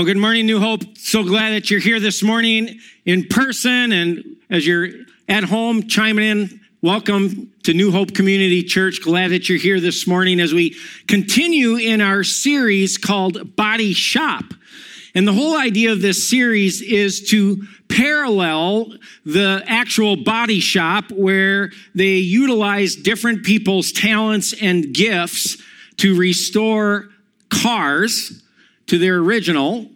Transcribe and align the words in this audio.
Well, 0.00 0.06
good 0.06 0.16
morning, 0.16 0.46
New 0.46 0.60
Hope. 0.60 0.96
So 0.96 1.22
glad 1.22 1.50
that 1.50 1.70
you're 1.70 1.78
here 1.78 2.00
this 2.00 2.22
morning 2.22 2.80
in 3.04 3.26
person 3.26 3.92
and 3.92 4.24
as 4.48 4.66
you're 4.66 4.88
at 5.28 5.44
home 5.44 5.88
chiming 5.88 6.24
in. 6.24 6.60
Welcome 6.80 7.52
to 7.64 7.74
New 7.74 7.90
Hope 7.90 8.14
Community 8.14 8.62
Church. 8.62 9.02
Glad 9.02 9.32
that 9.32 9.50
you're 9.50 9.58
here 9.58 9.78
this 9.78 10.06
morning 10.06 10.40
as 10.40 10.54
we 10.54 10.74
continue 11.06 11.76
in 11.76 12.00
our 12.00 12.24
series 12.24 12.96
called 12.96 13.54
Body 13.56 13.92
Shop. 13.92 14.44
And 15.14 15.28
the 15.28 15.34
whole 15.34 15.58
idea 15.58 15.92
of 15.92 16.00
this 16.00 16.30
series 16.30 16.80
is 16.80 17.28
to 17.28 17.62
parallel 17.90 18.94
the 19.26 19.62
actual 19.66 20.16
body 20.16 20.60
shop 20.60 21.10
where 21.10 21.72
they 21.94 22.14
utilize 22.14 22.96
different 22.96 23.44
people's 23.44 23.92
talents 23.92 24.54
and 24.62 24.94
gifts 24.94 25.58
to 25.98 26.16
restore 26.16 27.10
cars 27.50 28.42
to 28.90 28.98
their 28.98 29.18
original, 29.18 29.88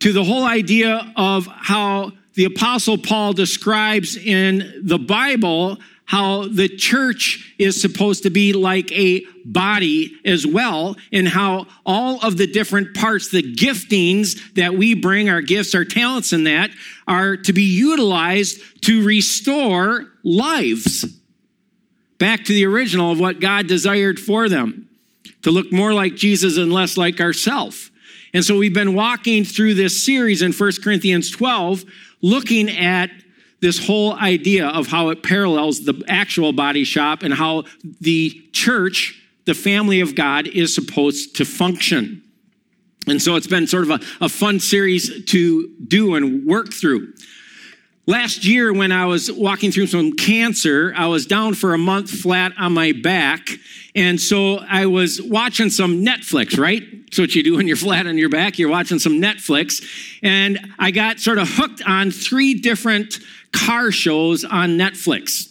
to 0.00 0.12
the 0.12 0.24
whole 0.24 0.44
idea 0.44 1.12
of 1.14 1.46
how 1.46 2.10
the 2.34 2.44
Apostle 2.44 2.98
Paul 2.98 3.32
describes 3.32 4.16
in 4.16 4.80
the 4.82 4.98
Bible 4.98 5.78
how 6.06 6.48
the 6.48 6.68
church 6.68 7.54
is 7.56 7.80
supposed 7.80 8.24
to 8.24 8.30
be 8.30 8.52
like 8.52 8.90
a 8.90 9.24
body 9.44 10.12
as 10.24 10.44
well, 10.44 10.96
and 11.12 11.28
how 11.28 11.66
all 11.84 12.18
of 12.24 12.36
the 12.36 12.48
different 12.48 12.94
parts, 12.94 13.30
the 13.30 13.42
giftings 13.42 14.54
that 14.54 14.74
we 14.74 14.94
bring, 14.94 15.30
our 15.30 15.40
gifts, 15.40 15.72
our 15.72 15.84
talents, 15.84 16.32
and 16.32 16.48
that 16.48 16.70
are 17.06 17.36
to 17.36 17.52
be 17.52 17.62
utilized 17.62 18.60
to 18.86 19.04
restore 19.04 20.06
lives 20.24 21.04
back 22.18 22.44
to 22.44 22.52
the 22.52 22.66
original 22.66 23.12
of 23.12 23.20
what 23.20 23.38
God 23.38 23.68
desired 23.68 24.18
for 24.18 24.48
them 24.48 24.88
to 25.42 25.52
look 25.52 25.72
more 25.72 25.94
like 25.94 26.16
Jesus 26.16 26.56
and 26.56 26.72
less 26.72 26.96
like 26.96 27.20
ourselves. 27.20 27.92
And 28.36 28.44
so 28.44 28.58
we've 28.58 28.74
been 28.74 28.92
walking 28.92 29.44
through 29.44 29.72
this 29.72 30.04
series 30.04 30.42
in 30.42 30.52
1 30.52 30.72
Corinthians 30.84 31.30
12, 31.30 31.86
looking 32.20 32.68
at 32.68 33.08
this 33.62 33.86
whole 33.86 34.12
idea 34.12 34.68
of 34.68 34.88
how 34.88 35.08
it 35.08 35.22
parallels 35.22 35.86
the 35.86 36.04
actual 36.06 36.52
body 36.52 36.84
shop 36.84 37.22
and 37.22 37.32
how 37.32 37.64
the 38.02 38.46
church, 38.52 39.18
the 39.46 39.54
family 39.54 40.00
of 40.00 40.14
God, 40.14 40.48
is 40.48 40.74
supposed 40.74 41.36
to 41.36 41.46
function. 41.46 42.22
And 43.06 43.22
so 43.22 43.36
it's 43.36 43.46
been 43.46 43.66
sort 43.66 43.88
of 43.88 44.02
a, 44.02 44.24
a 44.26 44.28
fun 44.28 44.60
series 44.60 45.24
to 45.24 45.74
do 45.88 46.14
and 46.14 46.44
work 46.44 46.74
through. 46.74 47.14
Last 48.06 48.44
year, 48.44 48.70
when 48.70 48.92
I 48.92 49.06
was 49.06 49.32
walking 49.32 49.72
through 49.72 49.86
some 49.86 50.12
cancer, 50.12 50.92
I 50.94 51.06
was 51.06 51.24
down 51.24 51.54
for 51.54 51.72
a 51.72 51.78
month 51.78 52.10
flat 52.10 52.52
on 52.58 52.74
my 52.74 52.92
back. 52.92 53.48
And 53.94 54.20
so 54.20 54.58
I 54.58 54.84
was 54.84 55.22
watching 55.22 55.70
some 55.70 56.04
Netflix, 56.04 56.58
right? 56.58 56.82
That's 57.06 57.18
what 57.18 57.34
you 57.34 57.42
do 57.42 57.56
when 57.56 57.68
you're 57.68 57.76
flat 57.76 58.06
on 58.06 58.18
your 58.18 58.28
back. 58.28 58.58
You're 58.58 58.68
watching 58.68 58.98
some 58.98 59.20
Netflix. 59.20 59.84
And 60.22 60.72
I 60.78 60.90
got 60.90 61.20
sort 61.20 61.38
of 61.38 61.48
hooked 61.48 61.82
on 61.86 62.10
three 62.10 62.54
different 62.54 63.20
car 63.52 63.92
shows 63.92 64.44
on 64.44 64.70
Netflix. 64.70 65.45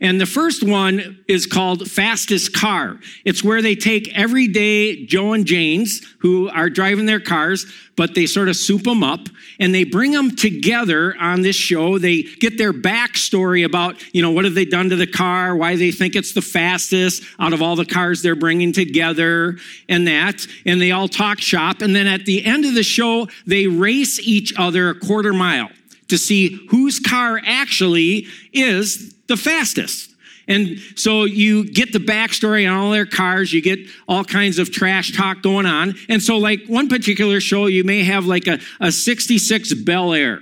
And 0.00 0.20
the 0.20 0.26
first 0.26 0.62
one 0.62 1.24
is 1.28 1.46
called 1.46 1.90
Fastest 1.90 2.52
Car. 2.52 2.98
It's 3.24 3.42
where 3.42 3.62
they 3.62 3.74
take 3.74 4.16
everyday 4.16 5.04
Joe 5.06 5.32
and 5.32 5.46
Janes 5.46 6.00
who 6.18 6.48
are 6.50 6.68
driving 6.68 7.06
their 7.06 7.20
cars, 7.20 7.66
but 7.96 8.14
they 8.14 8.26
sort 8.26 8.48
of 8.48 8.56
soup 8.56 8.82
them 8.82 9.02
up 9.02 9.28
and 9.58 9.74
they 9.74 9.84
bring 9.84 10.12
them 10.12 10.36
together 10.36 11.16
on 11.18 11.42
this 11.42 11.56
show. 11.56 11.98
They 11.98 12.22
get 12.22 12.58
their 12.58 12.72
backstory 12.72 13.64
about, 13.64 14.02
you 14.14 14.22
know, 14.22 14.30
what 14.30 14.44
have 14.44 14.54
they 14.54 14.64
done 14.64 14.90
to 14.90 14.96
the 14.96 15.06
car, 15.06 15.56
why 15.56 15.76
they 15.76 15.90
think 15.90 16.14
it's 16.14 16.32
the 16.32 16.42
fastest 16.42 17.22
out 17.38 17.52
of 17.52 17.62
all 17.62 17.76
the 17.76 17.86
cars 17.86 18.22
they're 18.22 18.36
bringing 18.36 18.72
together 18.72 19.56
and 19.88 20.06
that. 20.06 20.46
And 20.64 20.80
they 20.80 20.92
all 20.92 21.08
talk 21.08 21.40
shop. 21.40 21.80
And 21.80 21.96
then 21.96 22.06
at 22.06 22.26
the 22.26 22.44
end 22.44 22.64
of 22.64 22.74
the 22.74 22.82
show, 22.82 23.28
they 23.46 23.66
race 23.66 24.20
each 24.20 24.52
other 24.58 24.90
a 24.90 24.94
quarter 24.98 25.32
mile 25.32 25.68
to 26.08 26.18
see 26.18 26.66
whose 26.70 27.00
car 27.00 27.40
actually 27.44 28.26
is 28.52 29.15
the 29.28 29.36
fastest. 29.36 30.12
And 30.48 30.78
so 30.94 31.24
you 31.24 31.68
get 31.68 31.92
the 31.92 31.98
backstory 31.98 32.70
on 32.70 32.76
all 32.76 32.90
their 32.92 33.06
cars, 33.06 33.52
you 33.52 33.60
get 33.60 33.80
all 34.06 34.24
kinds 34.24 34.58
of 34.58 34.70
trash 34.70 35.16
talk 35.16 35.42
going 35.42 35.66
on. 35.66 35.94
And 36.08 36.22
so, 36.22 36.38
like 36.38 36.66
one 36.66 36.88
particular 36.88 37.40
show, 37.40 37.66
you 37.66 37.82
may 37.82 38.04
have 38.04 38.26
like 38.26 38.46
a, 38.46 38.60
a 38.80 38.92
66 38.92 39.74
Bel 39.74 40.12
Air 40.12 40.40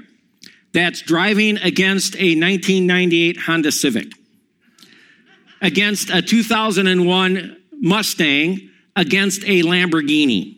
that's 0.72 1.00
driving 1.00 1.56
against 1.58 2.16
a 2.16 2.36
1998 2.36 3.38
Honda 3.38 3.72
Civic, 3.72 4.12
against 5.62 6.10
a 6.10 6.20
2001 6.20 7.56
Mustang, 7.80 8.70
against 8.96 9.42
a 9.44 9.62
Lamborghini. 9.62 10.53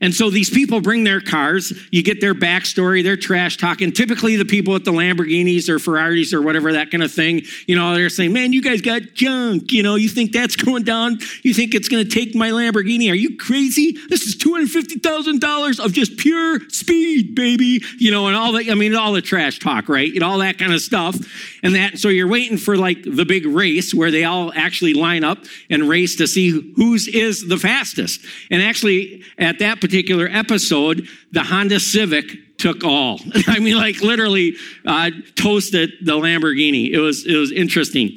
And 0.00 0.14
so 0.14 0.30
these 0.30 0.48
people 0.48 0.80
bring 0.80 1.04
their 1.04 1.20
cars, 1.20 1.72
you 1.90 2.02
get 2.02 2.22
their 2.22 2.34
backstory, 2.34 3.02
their 3.02 3.18
trash 3.18 3.58
talking. 3.58 3.92
Typically, 3.92 4.36
the 4.36 4.46
people 4.46 4.74
at 4.74 4.84
the 4.84 4.92
Lamborghinis 4.92 5.68
or 5.68 5.78
Ferraris 5.78 6.32
or 6.32 6.40
whatever, 6.40 6.72
that 6.72 6.90
kind 6.90 7.02
of 7.02 7.12
thing, 7.12 7.42
you 7.66 7.76
know, 7.76 7.94
they're 7.94 8.08
saying, 8.08 8.32
Man, 8.32 8.54
you 8.54 8.62
guys 8.62 8.80
got 8.80 9.02
junk. 9.12 9.72
You 9.72 9.82
know, 9.82 9.96
you 9.96 10.08
think 10.08 10.32
that's 10.32 10.56
going 10.56 10.84
down? 10.84 11.18
You 11.42 11.52
think 11.52 11.74
it's 11.74 11.88
going 11.88 12.02
to 12.02 12.10
take 12.10 12.34
my 12.34 12.48
Lamborghini? 12.48 13.10
Are 13.10 13.14
you 13.14 13.36
crazy? 13.36 13.98
This 14.08 14.22
is 14.22 14.36
$250,000 14.36 15.84
of 15.84 15.92
just 15.92 16.16
pure 16.16 16.60
speed, 16.70 17.34
baby. 17.34 17.82
You 17.98 18.10
know, 18.10 18.26
and 18.26 18.36
all 18.36 18.52
the, 18.52 18.70
I 18.70 18.74
mean, 18.74 18.94
all 18.94 19.12
the 19.12 19.22
trash 19.22 19.58
talk, 19.58 19.90
right? 19.90 20.10
Know, 20.14 20.30
all 20.30 20.38
that 20.38 20.56
kind 20.56 20.72
of 20.72 20.80
stuff. 20.80 21.16
And 21.62 21.74
that, 21.74 21.98
so 21.98 22.08
you're 22.08 22.28
waiting 22.28 22.56
for 22.56 22.78
like 22.78 23.02
the 23.02 23.26
big 23.26 23.44
race 23.44 23.92
where 23.92 24.10
they 24.10 24.24
all 24.24 24.50
actually 24.54 24.94
line 24.94 25.24
up 25.24 25.44
and 25.68 25.86
race 25.88 26.16
to 26.16 26.26
see 26.26 26.72
whose 26.76 27.06
is 27.06 27.46
the 27.46 27.58
fastest. 27.58 28.24
And 28.50 28.62
actually, 28.62 29.24
at 29.36 29.58
that 29.58 29.74
particular 29.74 29.89
episode, 30.28 31.08
the 31.32 31.42
Honda 31.42 31.80
Civic 31.80 32.58
took 32.58 32.84
all. 32.84 33.20
I 33.46 33.58
mean, 33.58 33.76
like 33.76 34.00
literally 34.00 34.56
uh, 34.86 35.10
toasted 35.34 35.92
the 36.02 36.12
Lamborghini. 36.12 36.90
It 36.90 37.00
was 37.00 37.26
it 37.26 37.36
was 37.36 37.52
interesting. 37.52 38.16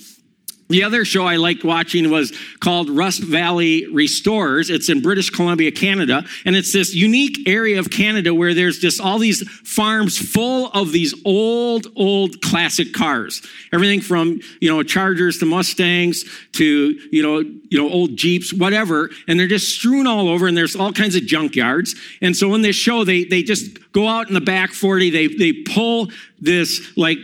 The 0.69 0.84
other 0.84 1.03
show 1.06 1.25
I 1.25 1.35
liked 1.35 1.63
watching 1.63 2.09
was 2.09 2.35
called 2.59 2.90
Rust 2.90 3.22
Valley 3.22 3.85
Restorers. 3.91 4.69
It's 4.69 4.90
in 4.90 5.01
British 5.01 5.29
Columbia, 5.29 5.72
Canada. 5.72 6.24
And 6.46 6.56
it's 6.56 6.72
this 6.72 6.96
unique 6.96 7.47
area 7.47 7.79
of 7.79 7.90
Canada 7.90 8.34
where 8.34 8.53
there's 8.53 8.79
just 8.79 9.01
all 9.01 9.19
these 9.19 9.47
farms 9.63 10.18
full 10.18 10.72
of 10.72 10.91
these 10.91 11.13
old, 11.25 11.88
old 11.96 12.41
classic 12.41 12.94
cars. 12.94 13.46
Everything 13.74 14.01
from, 14.01 14.40
you 14.62 14.69
know, 14.69 14.81
Chargers 14.84 15.38
to 15.40 15.46
Mustangs 15.46 16.24
to, 16.53 16.97
you 17.12 17.22
know, 17.22 17.40
you 17.40 17.78
know, 17.78 17.90
old 17.90 18.16
Jeeps, 18.16 18.53
whatever. 18.53 19.09
And 19.28 19.40
they're 19.40 19.47
just 19.47 19.75
strewn 19.75 20.07
all 20.07 20.30
over 20.30 20.47
and 20.47 20.56
there's 20.56 20.75
all 20.75 20.94
kinds 20.94 21.16
of 21.16 21.24
junkyards. 21.24 21.95
And 22.22 22.35
so 22.35 22.53
in 22.56 22.62
this 22.62 22.75
show, 22.75 23.03
they, 23.03 23.25
they 23.25 23.44
just 23.44 23.91
go 23.91 24.07
out 24.07 24.28
in 24.28 24.34
the 24.34 24.41
back 24.41 24.72
40, 24.72 25.09
they, 25.09 25.28
they 25.28 25.53
pull 25.53 26.09
this 26.40 26.95
like 26.97 27.18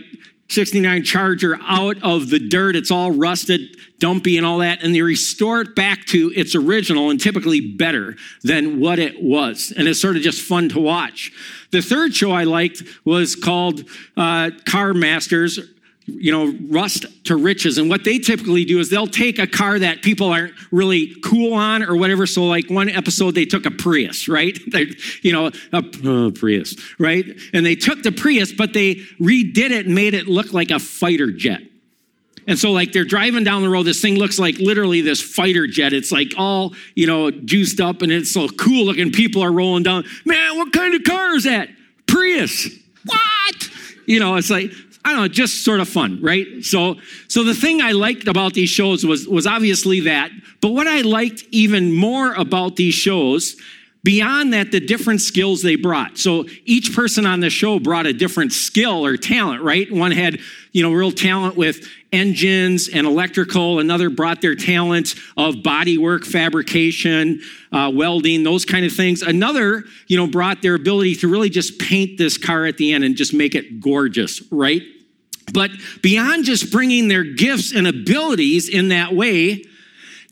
69 0.50 1.04
Charger 1.04 1.58
out 1.62 2.02
of 2.02 2.30
the 2.30 2.40
dirt. 2.40 2.76
It's 2.76 2.92
all 2.92 3.12
rusted, 3.12 3.78
dumpy, 4.00 4.38
and 4.38 4.46
all 4.46 4.60
that. 4.60 4.84
And 4.84 4.94
they 4.94 5.02
restore 5.02 5.62
it 5.62 5.76
back 5.76 6.06
to 6.08 6.32
its 6.36 6.56
original 6.56 7.12
and 7.12 7.22
typically 7.22 7.62
better 7.62 8.16
than 8.44 8.80
what 8.80 9.00
it 9.00 9.22
was. 9.22 9.72
And 9.78 9.88
it's 9.88 10.02
sort 10.02 10.16
of 10.16 10.24
just 10.24 10.42
fun 10.42 10.70
to 10.70 10.80
watch. 10.80 11.32
The 11.72 11.82
third 11.82 12.16
show 12.16 12.32
I 12.32 12.46
liked 12.46 12.84
was 13.06 13.36
called 13.36 13.84
uh, 14.18 14.52
Car 14.66 14.94
Masters 14.94 15.60
you 16.10 16.32
know, 16.32 16.54
rust 16.70 17.06
to 17.26 17.36
riches. 17.36 17.78
And 17.78 17.90
what 17.90 18.04
they 18.04 18.20
typically 18.20 18.66
do 18.66 18.80
is 18.80 18.90
they'll 18.90 19.08
take 19.08 19.40
a 19.40 19.48
car 19.48 19.80
that 19.80 20.02
people 20.02 20.28
aren't 20.28 20.54
really 20.72 21.16
cool 21.24 21.54
on 21.54 21.84
or 21.84 21.96
whatever. 21.96 22.26
So, 22.26 22.46
like 22.46 22.70
one 22.70 22.90
episode, 22.90 23.32
they 23.32 23.46
took 23.46 23.66
a 23.66 23.72
Prius, 23.72 24.28
right? 24.28 24.58
You 25.22 25.34
know, 25.34 25.52
a 25.74 25.78
uh, 25.78 26.32
Prius, 26.32 26.76
right? 26.98 27.26
And 27.54 27.66
they 27.66 27.76
took 27.76 28.04
the 28.04 28.12
Prius, 28.12 28.54
but 28.54 28.74
they 28.74 28.96
redid 29.20 29.72
it 29.72 29.86
and 29.86 29.96
made 29.96 30.14
it 30.14 30.28
look 30.28 30.54
like 30.54 30.72
a 30.72 30.80
fighter 30.80 31.32
jet. 31.32 31.62
And 32.48 32.58
so, 32.58 32.72
like, 32.72 32.94
they're 32.94 33.06
driving 33.06 33.44
down 33.44 33.62
the 33.62 33.70
road. 33.70 33.84
This 33.84 34.02
thing 34.02 34.16
looks 34.16 34.40
like 34.40 34.58
literally 34.58 35.02
this 35.02 35.22
fighter 35.22 35.68
jet. 35.68 35.94
It's 35.94 36.12
like 36.12 36.34
all, 36.38 36.74
you 36.96 37.06
know, 37.06 37.30
juiced 37.30 37.80
up 37.80 38.02
and 38.02 38.12
it's 38.12 38.32
so 38.32 38.48
cool 38.48 38.86
looking. 38.86 39.12
People 39.12 39.44
are 39.44 39.52
rolling 39.52 39.84
down. 39.84 40.06
Man, 40.26 40.58
what 40.58 40.74
kind 40.74 40.96
of 40.96 41.04
car 41.04 41.36
is 41.36 41.44
that? 41.44 41.70
Prius. 42.08 42.70
What? 43.06 43.70
You 44.08 44.20
know, 44.20 44.36
it's 44.36 44.50
like, 44.50 44.72
I 45.06 45.12
don't 45.12 45.22
know, 45.22 45.28
just 45.28 45.64
sort 45.64 45.80
of 45.80 45.88
fun, 45.88 46.20
right? 46.22 46.46
So, 46.62 46.96
so 47.28 47.44
the 47.44 47.54
thing 47.54 47.82
I 47.82 47.94
liked 47.94 48.28
about 48.28 48.54
these 48.54 48.70
shows 48.70 49.06
was, 49.06 49.28
was 49.28 49.48
obviously 49.48 50.02
that. 50.02 50.30
But 50.62 50.70
what 50.70 50.88
I 50.88 51.02
liked 51.02 51.44
even 51.52 51.94
more 51.94 52.34
about 52.34 52.76
these 52.76 52.94
shows, 52.94 53.56
beyond 54.04 54.54
that, 54.54 54.72
the 54.72 54.80
different 54.80 55.22
skills 55.22 55.62
they 55.62 55.76
brought. 55.76 56.18
So 56.18 56.46
each 56.66 56.94
person 56.94 57.26
on 57.26 57.40
the 57.40 57.50
show 57.50 57.80
brought 57.80 58.08
a 58.08 58.14
different 58.14 58.52
skill 58.54 59.06
or 59.06 59.18
talent, 59.18 59.62
right? 59.64 59.90
One 59.92 60.12
had, 60.12 60.40
you 60.74 60.84
know, 60.84 60.92
real 60.92 61.12
talent 61.12 61.56
with 61.56 61.88
engines 62.12 62.90
and 62.90 63.06
electrical. 63.06 63.80
Another 63.80 64.10
brought 64.10 64.42
their 64.42 64.56
talent 64.56 65.16
of 65.38 65.56
bodywork, 65.56 66.26
fabrication, 66.26 67.42
uh, 67.72 67.92
welding, 67.94 68.44
those 68.44 68.66
kind 68.66 68.86
of 68.86 68.92
things. 68.92 69.22
Another, 69.22 69.84
you 70.08 70.18
know, 70.18 70.28
brought 70.28 70.62
their 70.62 70.76
ability 70.76 71.16
to 71.16 71.28
really 71.28 71.50
just 71.50 71.80
paint 71.80 72.18
this 72.18 72.38
car 72.38 72.66
at 72.66 72.78
the 72.78 72.94
end 72.94 73.04
and 73.04 73.16
just 73.16 73.34
make 73.34 73.56
it 73.56 73.80
gorgeous, 73.80 74.42
right? 74.52 74.82
But 75.54 75.72
beyond 76.02 76.46
just 76.46 76.72
bringing 76.72 77.08
their 77.08 77.24
gifts 77.24 77.74
and 77.74 77.88
abilities 77.88 78.70
in 78.70 78.90
that 78.90 79.14
way, 79.14 79.64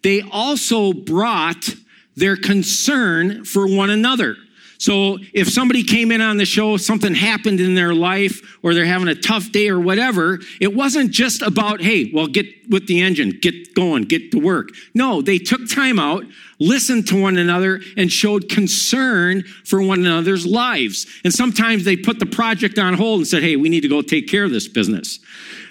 they 0.03 0.21
also 0.21 0.93
brought 0.93 1.69
their 2.15 2.35
concern 2.35 3.45
for 3.45 3.67
one 3.67 3.89
another. 3.89 4.35
So 4.79 5.17
if 5.33 5.49
somebody 5.49 5.83
came 5.83 6.11
in 6.11 6.21
on 6.21 6.37
the 6.37 6.45
show, 6.45 6.77
something 6.77 7.15
happened 7.15 7.59
in 7.59 7.73
their 7.73 7.93
life, 7.93 8.59
or 8.61 8.73
they're 8.73 8.85
having 8.85 9.07
a 9.07 9.15
tough 9.15 9.51
day 9.51 9.69
or 9.69 9.79
whatever, 9.79 10.39
it 10.61 10.75
wasn't 10.75 11.11
just 11.11 11.41
about, 11.41 11.81
hey, 11.81 12.11
well, 12.13 12.27
get 12.27 12.45
with 12.69 12.87
the 12.87 13.01
engine, 13.01 13.39
get 13.41 13.73
going, 13.73 14.03
get 14.03 14.31
to 14.31 14.39
work. 14.39 14.69
No, 14.93 15.21
they 15.21 15.39
took 15.39 15.69
time 15.69 15.99
out, 15.99 16.25
listened 16.59 17.07
to 17.07 17.19
one 17.19 17.37
another, 17.37 17.81
and 17.95 18.11
showed 18.11 18.49
concern 18.49 19.43
for 19.63 19.81
one 19.81 19.99
another's 19.99 20.45
lives. 20.45 21.07
And 21.23 21.33
sometimes 21.33 21.85
they 21.85 21.95
put 21.95 22.19
the 22.19 22.25
project 22.25 22.77
on 22.77 22.93
hold 22.93 23.21
and 23.21 23.27
said, 23.27 23.41
hey, 23.41 23.55
we 23.55 23.69
need 23.69 23.81
to 23.81 23.87
go 23.87 24.01
take 24.01 24.27
care 24.27 24.43
of 24.43 24.51
this 24.51 24.67
business. 24.67 25.19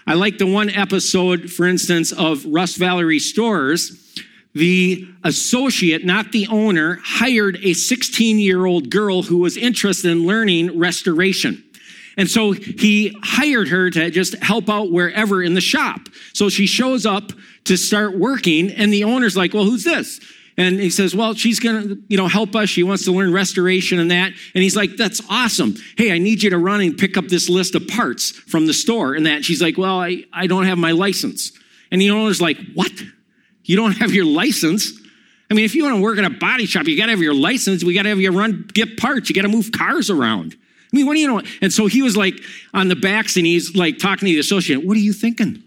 I 0.06 0.14
like 0.14 0.38
the 0.38 0.46
one 0.46 0.70
episode, 0.70 1.50
for 1.50 1.66
instance, 1.66 2.12
of 2.12 2.44
Rust 2.46 2.76
Valley 2.76 3.04
Restorers 3.04 4.02
the 4.56 5.06
associate, 5.22 6.04
not 6.04 6.32
the 6.32 6.46
owner, 6.48 6.98
hired 7.02 7.58
a 7.62 7.74
16 7.74 8.38
year 8.38 8.64
old 8.64 8.90
girl 8.90 9.22
who 9.22 9.38
was 9.38 9.56
interested 9.56 10.10
in 10.10 10.26
learning 10.26 10.78
restoration. 10.78 11.62
And 12.16 12.30
so 12.30 12.52
he 12.52 13.14
hired 13.22 13.68
her 13.68 13.90
to 13.90 14.10
just 14.10 14.34
help 14.36 14.70
out 14.70 14.90
wherever 14.90 15.42
in 15.42 15.52
the 15.52 15.60
shop. 15.60 16.08
So 16.32 16.48
she 16.48 16.66
shows 16.66 17.04
up 17.04 17.32
to 17.64 17.76
start 17.76 18.16
working, 18.16 18.70
and 18.70 18.90
the 18.90 19.04
owner's 19.04 19.36
like, 19.36 19.52
Well, 19.52 19.64
who's 19.64 19.84
this? 19.84 20.20
And 20.56 20.80
he 20.80 20.88
says, 20.88 21.14
Well, 21.14 21.34
she's 21.34 21.60
going 21.60 21.88
to, 21.88 22.02
you 22.08 22.16
know, 22.16 22.28
help 22.28 22.56
us. 22.56 22.70
She 22.70 22.82
wants 22.82 23.04
to 23.04 23.12
learn 23.12 23.34
restoration 23.34 23.98
and 23.98 24.10
that. 24.10 24.32
And 24.54 24.62
he's 24.62 24.76
like, 24.76 24.96
That's 24.96 25.20
awesome. 25.28 25.74
Hey, 25.98 26.12
I 26.12 26.18
need 26.18 26.42
you 26.42 26.48
to 26.48 26.58
run 26.58 26.80
and 26.80 26.96
pick 26.96 27.18
up 27.18 27.26
this 27.26 27.50
list 27.50 27.74
of 27.74 27.86
parts 27.88 28.30
from 28.30 28.66
the 28.66 28.72
store 28.72 29.12
and 29.12 29.26
that. 29.26 29.44
She's 29.44 29.60
like, 29.60 29.76
Well, 29.76 30.00
I, 30.00 30.24
I 30.32 30.46
don't 30.46 30.64
have 30.64 30.78
my 30.78 30.92
license. 30.92 31.52
And 31.92 32.00
the 32.00 32.10
owner's 32.10 32.40
like, 32.40 32.56
What? 32.72 32.92
You 33.66 33.76
don't 33.76 33.92
have 33.92 34.12
your 34.12 34.24
license. 34.24 34.92
I 35.50 35.54
mean, 35.54 35.64
if 35.64 35.74
you 35.74 35.84
want 35.84 35.96
to 35.96 36.02
work 36.02 36.18
in 36.18 36.24
a 36.24 36.30
body 36.30 36.66
shop, 36.66 36.86
you 36.86 36.96
got 36.96 37.06
to 37.06 37.12
have 37.12 37.20
your 37.20 37.34
license. 37.34 37.84
We 37.84 37.94
got 37.94 38.02
to 38.02 38.08
have 38.08 38.20
you 38.20 38.30
run, 38.30 38.68
get 38.72 38.96
parts. 38.96 39.28
You 39.28 39.34
got 39.34 39.42
to 39.42 39.48
move 39.48 39.70
cars 39.72 40.10
around. 40.10 40.56
I 40.92 40.96
mean, 40.96 41.06
what 41.06 41.14
do 41.14 41.20
you 41.20 41.28
know? 41.28 41.42
And 41.60 41.72
so 41.72 41.86
he 41.86 42.02
was 42.02 42.16
like 42.16 42.40
on 42.72 42.88
the 42.88 42.96
backs 42.96 43.36
and 43.36 43.44
he's 43.44 43.76
like 43.76 43.98
talking 43.98 44.26
to 44.26 44.32
the 44.32 44.38
associate. 44.38 44.84
What 44.84 44.96
are 44.96 45.00
you 45.00 45.12
thinking? 45.12 45.62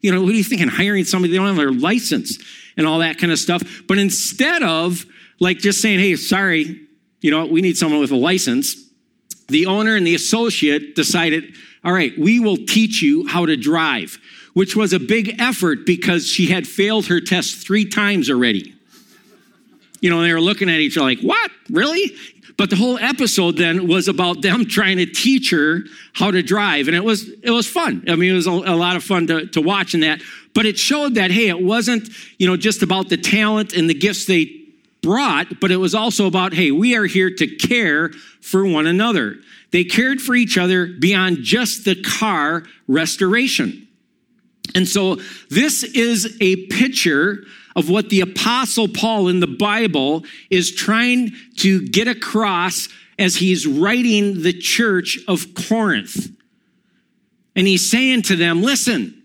You 0.00 0.12
know, 0.12 0.22
what 0.22 0.30
are 0.30 0.36
you 0.36 0.44
thinking? 0.44 0.68
Hiring 0.68 1.04
somebody, 1.04 1.32
they 1.32 1.38
don't 1.38 1.48
have 1.48 1.56
their 1.56 1.72
license 1.72 2.38
and 2.76 2.86
all 2.86 2.98
that 2.98 3.18
kind 3.18 3.32
of 3.32 3.38
stuff. 3.38 3.62
But 3.88 3.98
instead 3.98 4.62
of 4.62 5.04
like 5.40 5.58
just 5.58 5.80
saying, 5.80 5.98
hey, 5.98 6.16
sorry, 6.16 6.80
you 7.20 7.30
know, 7.30 7.46
we 7.46 7.60
need 7.60 7.76
someone 7.76 8.00
with 8.00 8.12
a 8.12 8.16
license, 8.16 8.76
the 9.48 9.66
owner 9.66 9.96
and 9.96 10.06
the 10.06 10.14
associate 10.14 10.94
decided, 10.94 11.56
all 11.84 11.92
right, 11.92 12.12
we 12.18 12.38
will 12.38 12.56
teach 12.56 13.02
you 13.02 13.26
how 13.26 13.46
to 13.46 13.56
drive 13.56 14.18
which 14.58 14.74
was 14.74 14.92
a 14.92 14.98
big 14.98 15.40
effort 15.40 15.86
because 15.86 16.26
she 16.26 16.46
had 16.46 16.66
failed 16.66 17.06
her 17.06 17.20
test 17.20 17.64
three 17.64 17.84
times 17.84 18.28
already. 18.28 18.74
You 20.00 20.10
know, 20.10 20.20
they 20.20 20.32
were 20.32 20.40
looking 20.40 20.68
at 20.68 20.80
each 20.80 20.96
other 20.96 21.06
like, 21.06 21.20
what? 21.20 21.52
Really? 21.70 22.10
But 22.56 22.68
the 22.68 22.74
whole 22.74 22.98
episode 22.98 23.56
then 23.56 23.86
was 23.86 24.08
about 24.08 24.42
them 24.42 24.64
trying 24.68 24.96
to 24.96 25.06
teach 25.06 25.52
her 25.52 25.82
how 26.12 26.32
to 26.32 26.42
drive. 26.42 26.88
And 26.88 26.96
it 26.96 27.04
was, 27.04 27.28
it 27.44 27.52
was 27.52 27.68
fun. 27.68 28.02
I 28.08 28.16
mean, 28.16 28.32
it 28.32 28.34
was 28.34 28.48
a, 28.48 28.50
a 28.50 28.74
lot 28.74 28.96
of 28.96 29.04
fun 29.04 29.28
to, 29.28 29.46
to 29.46 29.60
watch 29.60 29.94
in 29.94 30.00
that. 30.00 30.20
But 30.54 30.66
it 30.66 30.76
showed 30.76 31.14
that, 31.14 31.30
hey, 31.30 31.46
it 31.46 31.62
wasn't, 31.62 32.08
you 32.40 32.48
know, 32.48 32.56
just 32.56 32.82
about 32.82 33.10
the 33.10 33.16
talent 33.16 33.74
and 33.74 33.88
the 33.88 33.94
gifts 33.94 34.26
they 34.26 34.50
brought, 35.02 35.60
but 35.60 35.70
it 35.70 35.76
was 35.76 35.94
also 35.94 36.26
about, 36.26 36.52
hey, 36.52 36.72
we 36.72 36.96
are 36.96 37.04
here 37.04 37.30
to 37.32 37.46
care 37.46 38.08
for 38.40 38.66
one 38.66 38.88
another. 38.88 39.36
They 39.70 39.84
cared 39.84 40.20
for 40.20 40.34
each 40.34 40.58
other 40.58 40.88
beyond 40.88 41.44
just 41.44 41.84
the 41.84 41.94
car 42.02 42.64
restoration. 42.88 43.84
And 44.74 44.86
so 44.86 45.16
this 45.50 45.82
is 45.82 46.36
a 46.40 46.66
picture 46.66 47.44
of 47.74 47.88
what 47.88 48.10
the 48.10 48.20
apostle 48.20 48.88
Paul 48.88 49.28
in 49.28 49.40
the 49.40 49.46
Bible 49.46 50.24
is 50.50 50.74
trying 50.74 51.32
to 51.58 51.86
get 51.86 52.08
across 52.08 52.88
as 53.18 53.36
he's 53.36 53.66
writing 53.66 54.42
the 54.42 54.52
church 54.52 55.18
of 55.28 55.54
Corinth. 55.54 56.30
And 57.54 57.66
he's 57.66 57.88
saying 57.88 58.22
to 58.22 58.36
them, 58.36 58.62
listen, 58.62 59.22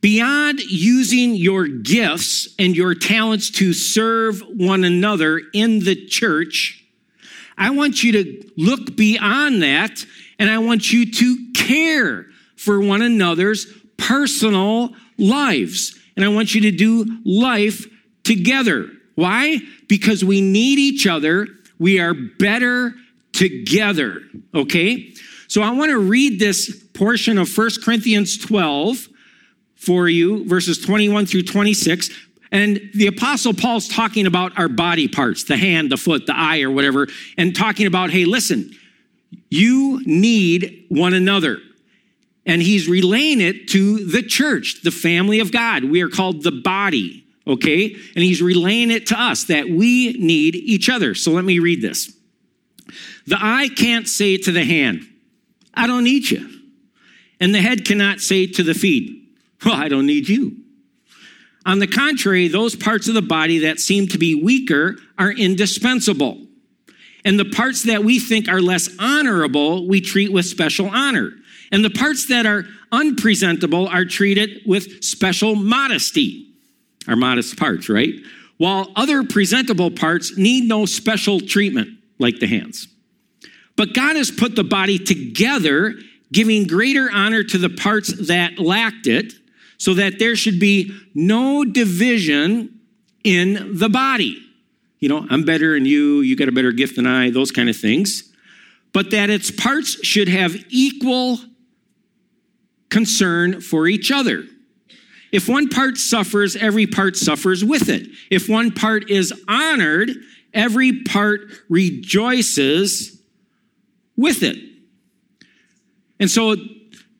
beyond 0.00 0.60
using 0.60 1.34
your 1.34 1.66
gifts 1.66 2.54
and 2.58 2.76
your 2.76 2.94
talents 2.94 3.50
to 3.50 3.72
serve 3.72 4.40
one 4.40 4.84
another 4.84 5.40
in 5.52 5.80
the 5.80 6.06
church, 6.06 6.84
I 7.56 7.70
want 7.70 8.02
you 8.02 8.12
to 8.12 8.50
look 8.56 8.96
beyond 8.96 9.62
that 9.62 10.04
and 10.38 10.50
I 10.50 10.58
want 10.58 10.90
you 10.92 11.10
to 11.12 11.52
care 11.54 12.26
for 12.56 12.80
one 12.80 13.02
another's 13.02 13.66
personal 14.00 14.90
lives. 15.18 15.96
And 16.16 16.24
I 16.24 16.28
want 16.28 16.54
you 16.54 16.62
to 16.62 16.72
do 16.72 17.06
life 17.24 17.86
together. 18.24 18.88
Why? 19.14 19.58
Because 19.88 20.24
we 20.24 20.40
need 20.40 20.78
each 20.78 21.06
other. 21.06 21.46
We 21.78 22.00
are 22.00 22.14
better 22.14 22.94
together. 23.32 24.22
Okay? 24.54 25.14
So 25.46 25.62
I 25.62 25.70
want 25.70 25.90
to 25.90 25.98
read 25.98 26.40
this 26.40 26.84
portion 26.94 27.38
of 27.38 27.56
1 27.56 27.70
Corinthians 27.84 28.38
12 28.38 29.08
for 29.76 30.08
you, 30.08 30.46
verses 30.48 30.78
21 30.78 31.26
through 31.26 31.42
26. 31.42 32.10
And 32.52 32.90
the 32.94 33.06
apostle 33.06 33.54
Paul's 33.54 33.88
talking 33.88 34.26
about 34.26 34.58
our 34.58 34.68
body 34.68 35.08
parts, 35.08 35.44
the 35.44 35.56
hand, 35.56 35.90
the 35.90 35.96
foot, 35.96 36.26
the 36.26 36.36
eye, 36.36 36.62
or 36.62 36.70
whatever, 36.70 37.06
and 37.38 37.54
talking 37.54 37.86
about, 37.86 38.10
hey, 38.10 38.24
listen, 38.24 38.72
you 39.50 40.02
need 40.04 40.86
one 40.88 41.14
another 41.14 41.58
and 42.46 42.62
he's 42.62 42.88
relaying 42.88 43.40
it 43.40 43.68
to 43.68 44.04
the 44.06 44.22
church, 44.22 44.82
the 44.82 44.90
family 44.90 45.40
of 45.40 45.52
God. 45.52 45.84
We 45.84 46.00
are 46.02 46.08
called 46.08 46.42
the 46.42 46.52
body, 46.52 47.24
okay? 47.46 47.92
And 47.92 48.24
he's 48.24 48.40
relaying 48.40 48.90
it 48.90 49.06
to 49.08 49.20
us 49.20 49.44
that 49.44 49.68
we 49.68 50.12
need 50.14 50.56
each 50.56 50.88
other. 50.88 51.14
So 51.14 51.32
let 51.32 51.44
me 51.44 51.58
read 51.58 51.82
this. 51.82 52.14
The 53.26 53.36
eye 53.38 53.68
can't 53.68 54.08
say 54.08 54.36
to 54.38 54.52
the 54.52 54.64
hand, 54.64 55.06
I 55.74 55.86
don't 55.86 56.04
need 56.04 56.30
you. 56.30 56.48
And 57.38 57.54
the 57.54 57.62
head 57.62 57.84
cannot 57.84 58.20
say 58.20 58.46
to 58.46 58.62
the 58.62 58.74
feet, 58.74 59.22
Well, 59.64 59.74
I 59.74 59.88
don't 59.88 60.06
need 60.06 60.28
you. 60.28 60.56
On 61.66 61.78
the 61.78 61.86
contrary, 61.86 62.48
those 62.48 62.74
parts 62.74 63.06
of 63.08 63.14
the 63.14 63.22
body 63.22 63.58
that 63.60 63.78
seem 63.78 64.08
to 64.08 64.18
be 64.18 64.34
weaker 64.34 64.96
are 65.18 65.30
indispensable. 65.30 66.46
And 67.24 67.38
the 67.38 67.44
parts 67.44 67.82
that 67.84 68.02
we 68.02 68.18
think 68.18 68.48
are 68.48 68.62
less 68.62 68.88
honorable, 68.98 69.86
we 69.86 70.00
treat 70.00 70.32
with 70.32 70.46
special 70.46 70.88
honor 70.88 71.34
and 71.72 71.84
the 71.84 71.90
parts 71.90 72.26
that 72.26 72.46
are 72.46 72.64
unpresentable 72.92 73.88
are 73.88 74.04
treated 74.04 74.62
with 74.66 75.04
special 75.04 75.54
modesty. 75.54 76.48
Our 77.08 77.16
modest 77.16 77.58
parts, 77.58 77.88
right? 77.88 78.14
While 78.58 78.92
other 78.94 79.22
presentable 79.22 79.90
parts 79.90 80.36
need 80.36 80.68
no 80.68 80.84
special 80.84 81.40
treatment, 81.40 81.88
like 82.18 82.40
the 82.40 82.46
hands. 82.46 82.88
But 83.76 83.94
God 83.94 84.16
has 84.16 84.30
put 84.30 84.56
the 84.56 84.64
body 84.64 84.98
together, 84.98 85.94
giving 86.32 86.66
greater 86.66 87.10
honor 87.10 87.42
to 87.42 87.56
the 87.56 87.70
parts 87.70 88.28
that 88.28 88.58
lacked 88.58 89.06
it, 89.06 89.32
so 89.78 89.94
that 89.94 90.18
there 90.18 90.36
should 90.36 90.60
be 90.60 90.94
no 91.14 91.64
division 91.64 92.80
in 93.24 93.78
the 93.78 93.88
body. 93.88 94.36
You 94.98 95.08
know, 95.08 95.26
I'm 95.30 95.44
better 95.44 95.72
than 95.72 95.86
you, 95.86 96.20
you 96.20 96.36
got 96.36 96.48
a 96.48 96.52
better 96.52 96.72
gift 96.72 96.96
than 96.96 97.06
I, 97.06 97.30
those 97.30 97.50
kind 97.50 97.70
of 97.70 97.76
things. 97.76 98.30
But 98.92 99.10
that 99.12 99.30
its 99.30 99.50
parts 99.50 100.04
should 100.04 100.28
have 100.28 100.54
equal 100.68 101.38
concern 102.90 103.60
for 103.60 103.86
each 103.86 104.10
other. 104.10 104.44
If 105.32 105.48
one 105.48 105.68
part 105.68 105.96
suffers, 105.96 106.56
every 106.56 106.86
part 106.86 107.16
suffers 107.16 107.64
with 107.64 107.88
it. 107.88 108.08
If 108.30 108.48
one 108.48 108.72
part 108.72 109.10
is 109.10 109.32
honored, 109.46 110.10
every 110.52 111.02
part 111.04 111.42
rejoices 111.68 113.22
with 114.16 114.42
it. 114.42 114.56
And 116.18 116.30
so 116.30 116.56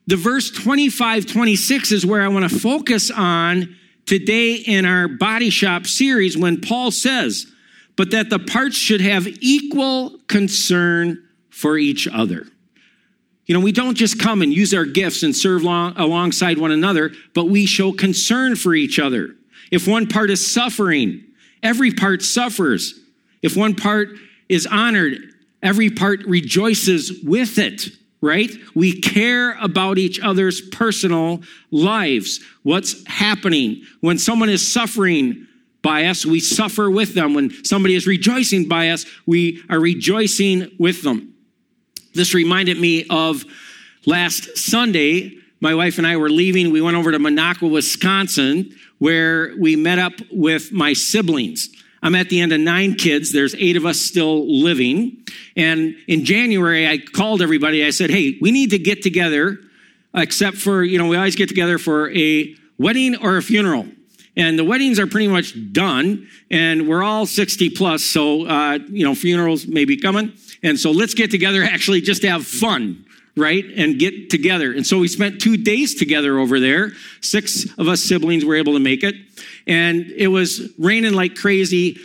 the 0.06 0.16
verse 0.16 0.50
25, 0.50 1.26
26 1.26 1.92
is 1.92 2.04
where 2.04 2.22
I 2.22 2.28
want 2.28 2.50
to 2.50 2.58
focus 2.58 3.10
on 3.10 3.76
today 4.06 4.54
in 4.54 4.84
our 4.84 5.06
body 5.06 5.50
shop 5.50 5.86
series 5.86 6.36
when 6.36 6.60
Paul 6.60 6.90
says, 6.90 7.46
but 7.96 8.10
that 8.10 8.28
the 8.28 8.40
parts 8.40 8.76
should 8.76 9.00
have 9.00 9.28
equal 9.40 10.18
concern 10.26 11.22
for 11.48 11.78
each 11.78 12.08
other. 12.08 12.46
You 13.50 13.54
know, 13.54 13.64
we 13.64 13.72
don't 13.72 13.96
just 13.96 14.20
come 14.20 14.42
and 14.42 14.54
use 14.54 14.72
our 14.72 14.84
gifts 14.84 15.24
and 15.24 15.34
serve 15.34 15.64
long, 15.64 15.94
alongside 15.96 16.56
one 16.56 16.70
another, 16.70 17.10
but 17.34 17.46
we 17.46 17.66
show 17.66 17.90
concern 17.90 18.54
for 18.54 18.74
each 18.74 19.00
other. 19.00 19.34
If 19.72 19.88
one 19.88 20.06
part 20.06 20.30
is 20.30 20.54
suffering, 20.54 21.24
every 21.60 21.90
part 21.90 22.22
suffers. 22.22 23.00
If 23.42 23.56
one 23.56 23.74
part 23.74 24.10
is 24.48 24.68
honored, 24.68 25.34
every 25.64 25.90
part 25.90 26.22
rejoices 26.26 27.24
with 27.24 27.58
it, 27.58 27.86
right? 28.20 28.52
We 28.76 29.00
care 29.00 29.58
about 29.60 29.98
each 29.98 30.20
other's 30.20 30.60
personal 30.60 31.42
lives. 31.72 32.38
What's 32.62 33.04
happening? 33.08 33.82
When 33.98 34.18
someone 34.18 34.48
is 34.48 34.72
suffering 34.72 35.48
by 35.82 36.04
us, 36.04 36.24
we 36.24 36.38
suffer 36.38 36.88
with 36.88 37.14
them. 37.14 37.34
When 37.34 37.64
somebody 37.64 37.96
is 37.96 38.06
rejoicing 38.06 38.68
by 38.68 38.90
us, 38.90 39.06
we 39.26 39.60
are 39.68 39.80
rejoicing 39.80 40.70
with 40.78 41.02
them. 41.02 41.34
This 42.12 42.34
reminded 42.34 42.78
me 42.78 43.06
of 43.08 43.44
last 44.06 44.58
Sunday. 44.58 45.38
My 45.60 45.74
wife 45.74 45.98
and 45.98 46.06
I 46.06 46.16
were 46.16 46.30
leaving. 46.30 46.72
We 46.72 46.80
went 46.80 46.96
over 46.96 47.12
to 47.12 47.18
Minocqua, 47.18 47.70
Wisconsin, 47.70 48.74
where 48.98 49.54
we 49.58 49.76
met 49.76 49.98
up 49.98 50.14
with 50.32 50.72
my 50.72 50.92
siblings. 50.92 51.68
I'm 52.02 52.14
at 52.14 52.30
the 52.30 52.40
end 52.40 52.52
of 52.52 52.60
nine 52.60 52.94
kids. 52.94 53.32
There's 53.32 53.54
eight 53.54 53.76
of 53.76 53.84
us 53.84 54.00
still 54.00 54.46
living. 54.50 55.24
And 55.56 55.96
in 56.08 56.24
January, 56.24 56.88
I 56.88 56.98
called 56.98 57.42
everybody. 57.42 57.84
I 57.84 57.90
said, 57.90 58.10
hey, 58.10 58.38
we 58.40 58.50
need 58.50 58.70
to 58.70 58.78
get 58.78 59.02
together, 59.02 59.58
except 60.14 60.56
for, 60.56 60.82
you 60.82 60.98
know, 60.98 61.06
we 61.06 61.16
always 61.16 61.36
get 61.36 61.48
together 61.48 61.78
for 61.78 62.10
a 62.16 62.54
wedding 62.78 63.16
or 63.16 63.36
a 63.36 63.42
funeral. 63.42 63.86
And 64.36 64.58
the 64.58 64.64
weddings 64.64 64.98
are 64.98 65.06
pretty 65.06 65.28
much 65.28 65.54
done, 65.72 66.28
and 66.50 66.88
we're 66.88 67.02
all 67.02 67.26
60 67.26 67.70
plus, 67.70 68.02
so, 68.02 68.46
uh, 68.46 68.78
you 68.88 69.04
know, 69.04 69.14
funerals 69.14 69.66
may 69.66 69.84
be 69.84 69.96
coming. 69.96 70.32
And 70.62 70.78
so 70.78 70.90
let's 70.90 71.14
get 71.14 71.30
together 71.30 71.62
actually 71.62 72.00
just 72.00 72.22
to 72.22 72.30
have 72.30 72.46
fun 72.46 73.04
right? 73.36 73.64
And 73.76 73.98
get 73.98 74.30
together. 74.30 74.72
And 74.72 74.86
so 74.86 74.98
we 74.98 75.08
spent 75.08 75.40
two 75.40 75.56
days 75.56 75.94
together 75.94 76.38
over 76.38 76.60
there. 76.60 76.92
Six 77.20 77.66
of 77.78 77.88
us 77.88 78.02
siblings 78.02 78.44
were 78.44 78.56
able 78.56 78.74
to 78.74 78.80
make 78.80 79.02
it. 79.02 79.14
And 79.66 80.06
it 80.10 80.28
was 80.28 80.72
raining 80.78 81.14
like 81.14 81.36
crazy 81.36 81.98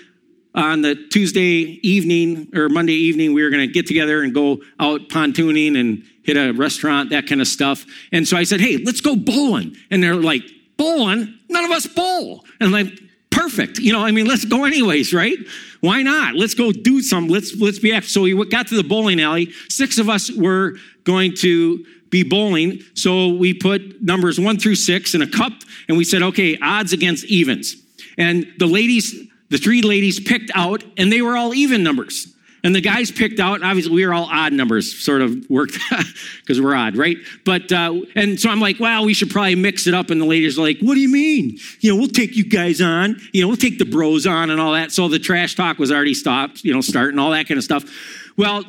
on 0.54 0.82
the 0.82 0.96
Tuesday 0.96 1.80
evening 1.84 2.50
or 2.56 2.70
Monday 2.70 2.94
evening. 2.94 3.34
We 3.34 3.44
were 3.44 3.50
going 3.50 3.68
to 3.68 3.72
get 3.72 3.88
together 3.88 4.22
and 4.22 4.34
go 4.34 4.62
out 4.80 5.10
pontooning 5.10 5.78
and 5.78 6.04
hit 6.24 6.38
a 6.38 6.54
restaurant, 6.54 7.10
that 7.10 7.28
kind 7.28 7.42
of 7.42 7.48
stuff. 7.48 7.86
And 8.12 8.28
so 8.28 8.38
I 8.38 8.44
said, 8.44 8.62
Hey, 8.62 8.78
let's 8.78 9.02
go 9.02 9.16
bowling. 9.16 9.76
And 9.92 10.02
they're 10.02 10.16
like, 10.16 10.44
Bowling? 10.78 11.38
None 11.50 11.66
of 11.66 11.72
us 11.72 11.88
bowl. 11.88 12.44
And 12.60 12.68
I'm 12.68 12.86
like, 12.86 13.00
perfect. 13.30 13.80
You 13.80 13.94
know, 13.94 14.04
I 14.04 14.12
mean, 14.12 14.26
let's 14.26 14.46
go 14.46 14.66
anyways, 14.66 15.14
right? 15.14 15.38
Why 15.82 16.02
not? 16.02 16.36
Let's 16.36 16.54
go 16.54 16.72
do 16.72 17.02
some. 17.02 17.28
Let's 17.28 17.56
let's 17.60 17.80
be 17.80 17.94
active. 17.94 18.10
So 18.12 18.24
we 18.24 18.46
got 18.46 18.68
to 18.68 18.76
the 18.76 18.88
bowling 18.88 19.20
alley. 19.20 19.52
Six 19.70 19.98
of 19.98 20.10
us 20.10 20.32
were 20.32 20.78
going 21.04 21.36
to 21.36 21.86
be 22.10 22.24
bowling. 22.24 22.82
So 22.94 23.30
we 23.30 23.54
put 23.54 24.02
numbers 24.02 24.40
one 24.40 24.58
through 24.58 24.76
six 24.76 25.16
in 25.16 25.22
a 25.22 25.28
cup, 25.28 25.54
and 25.88 25.98
we 25.98 26.04
said, 26.04 26.22
okay, 26.22 26.58
odds 26.62 26.94
against 26.94 27.26
evens. 27.26 27.76
And 28.18 28.48
the 28.58 28.68
ladies, 28.68 29.16
the 29.50 29.58
three 29.58 29.82
ladies 29.82 30.20
picked 30.20 30.52
out, 30.56 30.84
and 30.98 31.12
they 31.12 31.22
were 31.22 31.36
all 31.36 31.54
even 31.54 31.84
numbers. 31.84 32.35
And 32.66 32.74
the 32.74 32.82
guys 32.82 33.12
picked 33.12 33.40
out, 33.40 33.62
obviously, 33.62 33.94
we 33.94 34.08
were 34.08 34.12
all 34.12 34.28
odd 34.28 34.52
numbers, 34.52 34.92
sort 34.92 35.22
of 35.22 35.48
worked 35.52 35.78
because 36.42 36.60
we're 36.62 36.74
odd, 36.74 36.98
right? 36.98 37.16
But, 37.46 37.72
uh, 37.72 38.02
and 38.16 38.40
so 38.40 38.50
I'm 38.50 38.60
like, 38.60 38.80
well, 38.80 39.06
we 39.06 39.14
should 39.14 39.30
probably 39.30 39.54
mix 39.54 39.86
it 39.86 39.94
up. 39.94 40.10
And 40.10 40.20
the 40.20 40.26
ladies 40.26 40.58
are 40.58 40.64
like, 40.64 40.80
what 40.80 40.96
do 40.96 41.00
you 41.00 41.10
mean? 41.10 41.60
You 41.82 41.92
know, 41.92 41.96
we'll 41.96 42.08
take 42.08 42.36
you 42.36 42.44
guys 42.44 42.82
on, 42.82 43.22
you 43.34 43.44
know, 43.44 43.50
we'll 43.50 43.56
take 43.56 43.78
the 43.78 43.86
bros 43.86 44.26
on 44.26 44.50
and 44.50 44.60
all 44.60 44.74
that. 44.74 44.92
So 44.92 45.08
the 45.08 45.20
trash 45.20 45.54
talk 45.54 45.78
was 45.78 45.92
already 45.92 46.16
stopped, 46.16 46.64
you 46.64 46.74
know, 46.74 46.82
starting, 46.82 47.20
all 47.20 47.30
that 47.32 47.48
kind 47.48 47.60
of 47.60 47.64
stuff. 47.64 47.84
Well, 48.36 48.64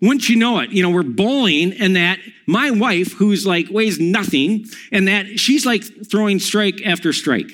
wouldn't 0.00 0.30
you 0.30 0.36
know 0.36 0.60
it? 0.60 0.70
You 0.70 0.82
know, 0.82 0.88
we're 0.88 1.02
bowling 1.02 1.74
and 1.74 1.94
that 1.94 2.20
my 2.46 2.70
wife, 2.70 3.12
who's 3.12 3.46
like 3.46 3.66
weighs 3.70 4.00
nothing, 4.00 4.64
and 4.90 5.08
that 5.08 5.38
she's 5.38 5.66
like 5.66 5.84
throwing 6.10 6.38
strike 6.38 6.80
after 6.86 7.12
strike 7.12 7.52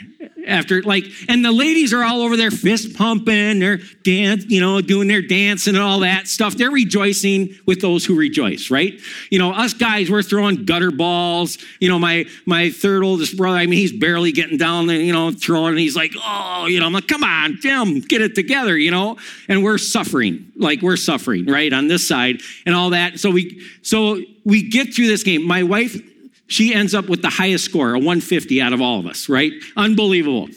after 0.49 0.83
like, 0.83 1.05
and 1.29 1.45
the 1.45 1.53
ladies 1.53 1.93
are 1.93 2.03
all 2.03 2.23
over 2.23 2.37
there 2.37 2.51
fist 2.51 2.97
pumping, 2.97 3.59
they're 3.59 3.79
dance, 4.03 4.47
you 4.47 4.61
know, 4.61 4.81
doing 4.81 5.09
their 5.09 5.23
dance 5.23 5.67
and 5.67 5.77
all 5.77 6.01
that 6.01 6.27
stuff. 6.27 6.57
They're 6.57 6.71
rejoicing 6.71 7.55
with 7.67 7.81
those 7.81 8.05
who 8.05 8.17
rejoice, 8.17 8.71
right? 8.71 8.95
You 9.31 9.39
know, 9.39 9.53
us 9.53 9.75
guys, 9.75 10.11
we're 10.11 10.23
throwing 10.23 10.65
gutter 10.65 10.91
balls. 10.91 11.59
You 11.81 11.89
know, 11.89 11.99
my 11.99 12.27
my 12.47 12.71
third 12.71 13.05
oldest 13.05 13.37
brother, 13.37 13.59
I 13.59 13.67
mean, 13.67 13.79
he's 13.79 13.93
barely 13.93 14.33
getting 14.33 14.59
down 14.59 14.87
there, 14.87 15.01
you 15.01 15.13
know, 15.13 15.31
throwing, 15.31 15.71
and 15.71 15.79
he's 15.79 15.97
like, 15.97 16.13
oh, 16.17 16.67
you 16.67 16.81
know, 16.81 16.87
I'm 16.87 16.93
like, 16.93 17.09
come 17.09 17.23
on, 17.23 17.59
Jim, 17.61 18.01
get 18.01 18.21
it 18.21 18.35
together, 18.35 18.77
you 18.77 18.91
know, 18.91 19.19
and 19.49 19.63
we're 19.63 19.79
suffering, 19.79 20.51
like 20.57 20.83
we're 20.83 20.97
suffering, 20.97 21.47
right, 21.47 21.73
on 21.73 21.89
this 21.89 22.07
side 22.09 22.41
and 22.67 22.75
all 22.75 22.91
that. 22.91 23.21
So 23.21 23.31
we 23.31 23.63
so 23.83 24.21
we 24.45 24.69
get 24.69 24.95
through 24.95 25.09
this 25.09 25.23
game. 25.23 25.47
My 25.47 25.63
wife 25.63 26.01
she 26.49 26.75
ends 26.75 26.95
up 26.95 27.09
with 27.09 27.23
the 27.23 27.31
highest 27.31 27.65
score, 27.65 27.91
a 27.91 27.99
150 27.99 28.61
out 28.61 28.73
of 28.73 28.81
all 28.81 28.99
of 28.99 29.07
us, 29.07 29.29
right? 29.29 29.53
Unbelievable. 29.77 30.49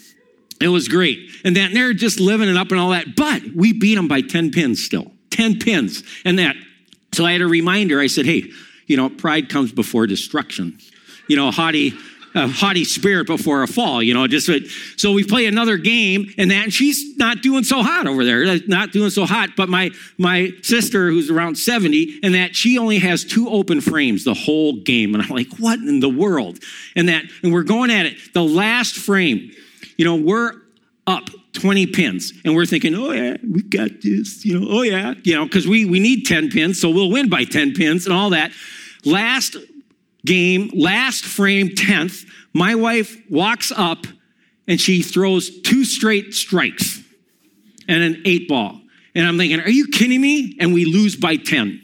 It 0.60 0.69
was 0.69 0.88
great. 0.88 1.29
And 1.43 1.55
that 1.57 1.74
they're 1.74 1.93
just 1.93 2.19
living 2.19 2.50
it 2.50 2.57
up 2.57 2.71
and 2.71 2.79
all 2.79 2.91
that. 2.91 3.15
But 3.15 3.43
we 3.55 3.74
beat 3.74 3.95
them 3.95 4.07
by 4.07 4.21
10 4.21 4.51
pins 4.51 4.83
still. 4.83 5.12
10 5.31 5.60
pins. 5.60 6.03
And 6.24 6.39
that. 6.39 6.55
So 7.13 7.25
I 7.25 7.33
had 7.33 7.41
a 7.41 7.48
reminder. 7.48 8.00
I 8.00 8.07
said, 8.07 8.25
hey, 8.25 8.50
you 8.88 8.95
know, 8.95 9.10
pride 9.10 9.50
comes 9.50 9.71
before 9.71 10.07
destruction. 10.07 10.77
You 11.27 11.36
know, 11.36 11.51
haughty 11.51 11.93
a 12.33 12.47
haughty 12.47 12.83
spirit 12.83 13.27
before 13.27 13.61
a 13.61 13.67
fall, 13.67 14.01
you 14.01 14.13
know, 14.13 14.25
just 14.27 14.50
so 14.97 15.11
we 15.11 15.23
play 15.23 15.45
another 15.45 15.77
game 15.77 16.33
and 16.38 16.50
that 16.51 16.71
and 16.71 16.73
she's 16.73 17.17
not 17.17 17.41
doing 17.41 17.63
so 17.63 17.83
hot 17.83 18.07
over 18.07 18.23
there, 18.23 18.57
not 18.67 18.91
doing 18.91 19.09
so 19.09 19.25
hot. 19.25 19.50
But 19.57 19.67
my 19.67 19.91
my 20.17 20.51
sister, 20.61 21.09
who's 21.09 21.29
around 21.29 21.55
70, 21.55 22.21
and 22.23 22.33
that 22.33 22.55
she 22.55 22.77
only 22.77 23.00
has 23.00 23.25
two 23.25 23.50
open 23.50 23.81
frames 23.81 24.23
the 24.23 24.33
whole 24.33 24.77
game. 24.77 25.13
And 25.13 25.23
I'm 25.23 25.29
like, 25.29 25.47
what 25.57 25.79
in 25.79 26.00
the 26.00 26.09
world? 26.09 26.59
And 26.95 27.09
that, 27.09 27.25
and 27.43 27.51
we're 27.53 27.63
going 27.63 27.91
at 27.91 28.05
it. 28.05 28.33
The 28.33 28.43
last 28.43 28.95
frame, 28.95 29.51
you 29.97 30.05
know, 30.05 30.15
we're 30.15 30.53
up 31.07 31.29
20 31.53 31.88
pins 31.88 32.31
and 32.45 32.55
we're 32.55 32.65
thinking, 32.65 32.95
oh 32.95 33.11
yeah, 33.11 33.35
we 33.43 33.63
got 33.63 33.89
this, 34.01 34.45
you 34.45 34.59
know, 34.59 34.67
oh 34.69 34.81
yeah, 34.83 35.15
you 35.23 35.35
know, 35.35 35.45
because 35.45 35.67
we 35.67 35.85
we 35.85 36.00
need 36.00 36.25
10 36.25 36.50
pins, 36.51 36.79
so 36.79 36.89
we'll 36.89 37.11
win 37.11 37.29
by 37.29 37.43
10 37.43 37.73
pins 37.73 38.05
and 38.05 38.15
all 38.15 38.29
that. 38.29 38.51
Last 39.03 39.57
game, 40.25 40.69
last 40.73 41.25
frame, 41.25 41.69
10th, 41.69 42.25
my 42.53 42.75
wife 42.75 43.17
walks 43.29 43.71
up 43.75 44.05
and 44.67 44.79
she 44.79 45.01
throws 45.01 45.61
two 45.61 45.83
straight 45.83 46.33
strikes 46.33 47.01
and 47.87 48.03
an 48.03 48.21
eight 48.25 48.47
ball. 48.47 48.79
And 49.15 49.27
I'm 49.27 49.37
thinking, 49.37 49.59
are 49.59 49.69
you 49.69 49.87
kidding 49.87 50.21
me? 50.21 50.57
And 50.59 50.73
we 50.73 50.85
lose 50.85 51.15
by 51.15 51.35
10. 51.35 51.80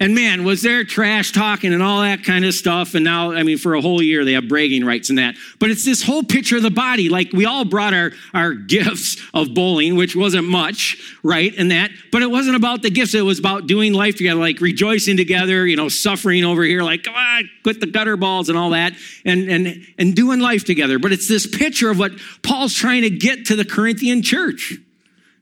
And 0.00 0.14
man, 0.14 0.44
was 0.44 0.62
there 0.62 0.84
trash 0.84 1.32
talking 1.32 1.72
and 1.72 1.82
all 1.82 2.02
that 2.02 2.24
kind 2.24 2.44
of 2.44 2.52
stuff. 2.54 2.94
And 2.94 3.04
now, 3.04 3.32
I 3.32 3.42
mean, 3.42 3.58
for 3.58 3.74
a 3.74 3.80
whole 3.80 4.02
year, 4.02 4.24
they 4.24 4.32
have 4.32 4.48
bragging 4.48 4.84
rights 4.84 5.08
and 5.08 5.18
that. 5.18 5.36
But 5.58 5.70
it's 5.70 5.84
this 5.84 6.02
whole 6.02 6.22
picture 6.22 6.56
of 6.56 6.62
the 6.62 6.70
body. 6.70 7.08
Like 7.08 7.32
we 7.32 7.46
all 7.46 7.64
brought 7.64 7.94
our, 7.94 8.12
our 8.32 8.54
gifts 8.74 9.16
of 9.32 9.54
bowling, 9.54 9.96
which 9.96 10.16
wasn't 10.16 10.48
much, 10.48 11.16
right? 11.22 11.52
And 11.56 11.70
that. 11.70 11.90
But 12.10 12.22
it 12.22 12.30
wasn't 12.30 12.56
about 12.56 12.82
the 12.82 12.90
gifts. 12.90 13.14
It 13.14 13.22
was 13.22 13.38
about 13.38 13.66
doing 13.66 13.92
life 13.92 14.16
together, 14.16 14.40
like 14.40 14.60
rejoicing 14.60 15.16
together, 15.16 15.66
you 15.66 15.76
know, 15.76 15.88
suffering 15.88 16.44
over 16.44 16.64
here, 16.64 16.82
like, 16.82 17.04
come 17.04 17.14
on, 17.14 17.48
quit 17.62 17.80
the 17.80 17.86
gutter 17.86 18.16
balls 18.16 18.48
and 18.48 18.58
all 18.58 18.70
that, 18.70 18.94
and, 19.24 19.48
and, 19.48 19.86
and 19.98 20.14
doing 20.14 20.40
life 20.40 20.64
together. 20.64 20.98
But 20.98 21.12
it's 21.12 21.28
this 21.28 21.46
picture 21.46 21.90
of 21.90 21.98
what 21.98 22.12
Paul's 22.42 22.74
trying 22.74 23.02
to 23.02 23.10
get 23.10 23.46
to 23.46 23.56
the 23.56 23.64
Corinthian 23.64 24.22
church 24.22 24.76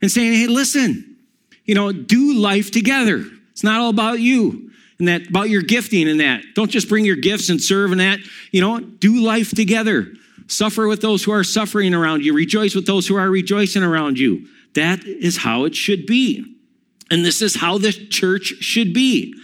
and 0.01 0.11
saying, 0.11 0.35
hey, 0.35 0.47
listen, 0.47 1.17
you 1.65 1.75
know, 1.75 1.93
do 1.93 2.35
life 2.35 2.71
together. 2.71 3.25
It's 3.53 3.63
not 3.63 3.81
all 3.81 3.91
about 3.91 4.21
you 4.21 4.71
and 4.99 5.09
that 5.09 5.29
about 5.29 5.51
your 5.51 5.63
gifting 5.63 6.09
and 6.09 6.21
that. 6.21 6.43
Don't 6.55 6.71
just 6.71 6.89
bring 6.89 7.05
your 7.05 7.17
gifts 7.17 7.49
and 7.49 7.61
serve 7.61 7.93
and 7.93 8.01
that. 8.01 8.19
You 8.51 8.61
know, 8.61 8.81
do 8.81 9.21
life 9.21 9.51
together. 9.51 10.13
Suffer 10.47 10.87
with 10.87 11.01
those 11.01 11.25
who 11.25 11.33
are 11.33 11.45
suffering 11.45 11.95
around 11.95 12.25
you. 12.25 12.35
Rejoice 12.35 12.75
with 12.75 12.87
those 12.87 13.07
who 13.07 13.17
are 13.17 13.31
rejoicing 13.31 13.83
around 13.83 14.19
you. 14.19 14.47
That 14.75 15.05
is 15.05 15.39
how 15.39 15.65
it 15.65 15.75
should 15.75 16.07
be. 16.07 16.45
And 17.11 17.25
this 17.25 17.43
is 17.43 17.57
how 17.57 17.79
the 17.79 17.93
church 17.93 18.55
should 18.61 18.95
be. 18.95 19.35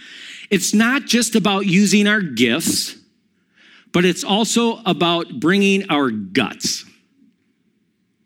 It's 0.49 0.73
not 0.73 1.05
just 1.05 1.35
about 1.35 1.65
using 1.65 2.07
our 2.07 2.21
gifts, 2.21 2.95
but 3.91 4.05
it's 4.05 4.23
also 4.23 4.77
about 4.85 5.39
bringing 5.39 5.89
our 5.89 6.09
guts. 6.09 6.85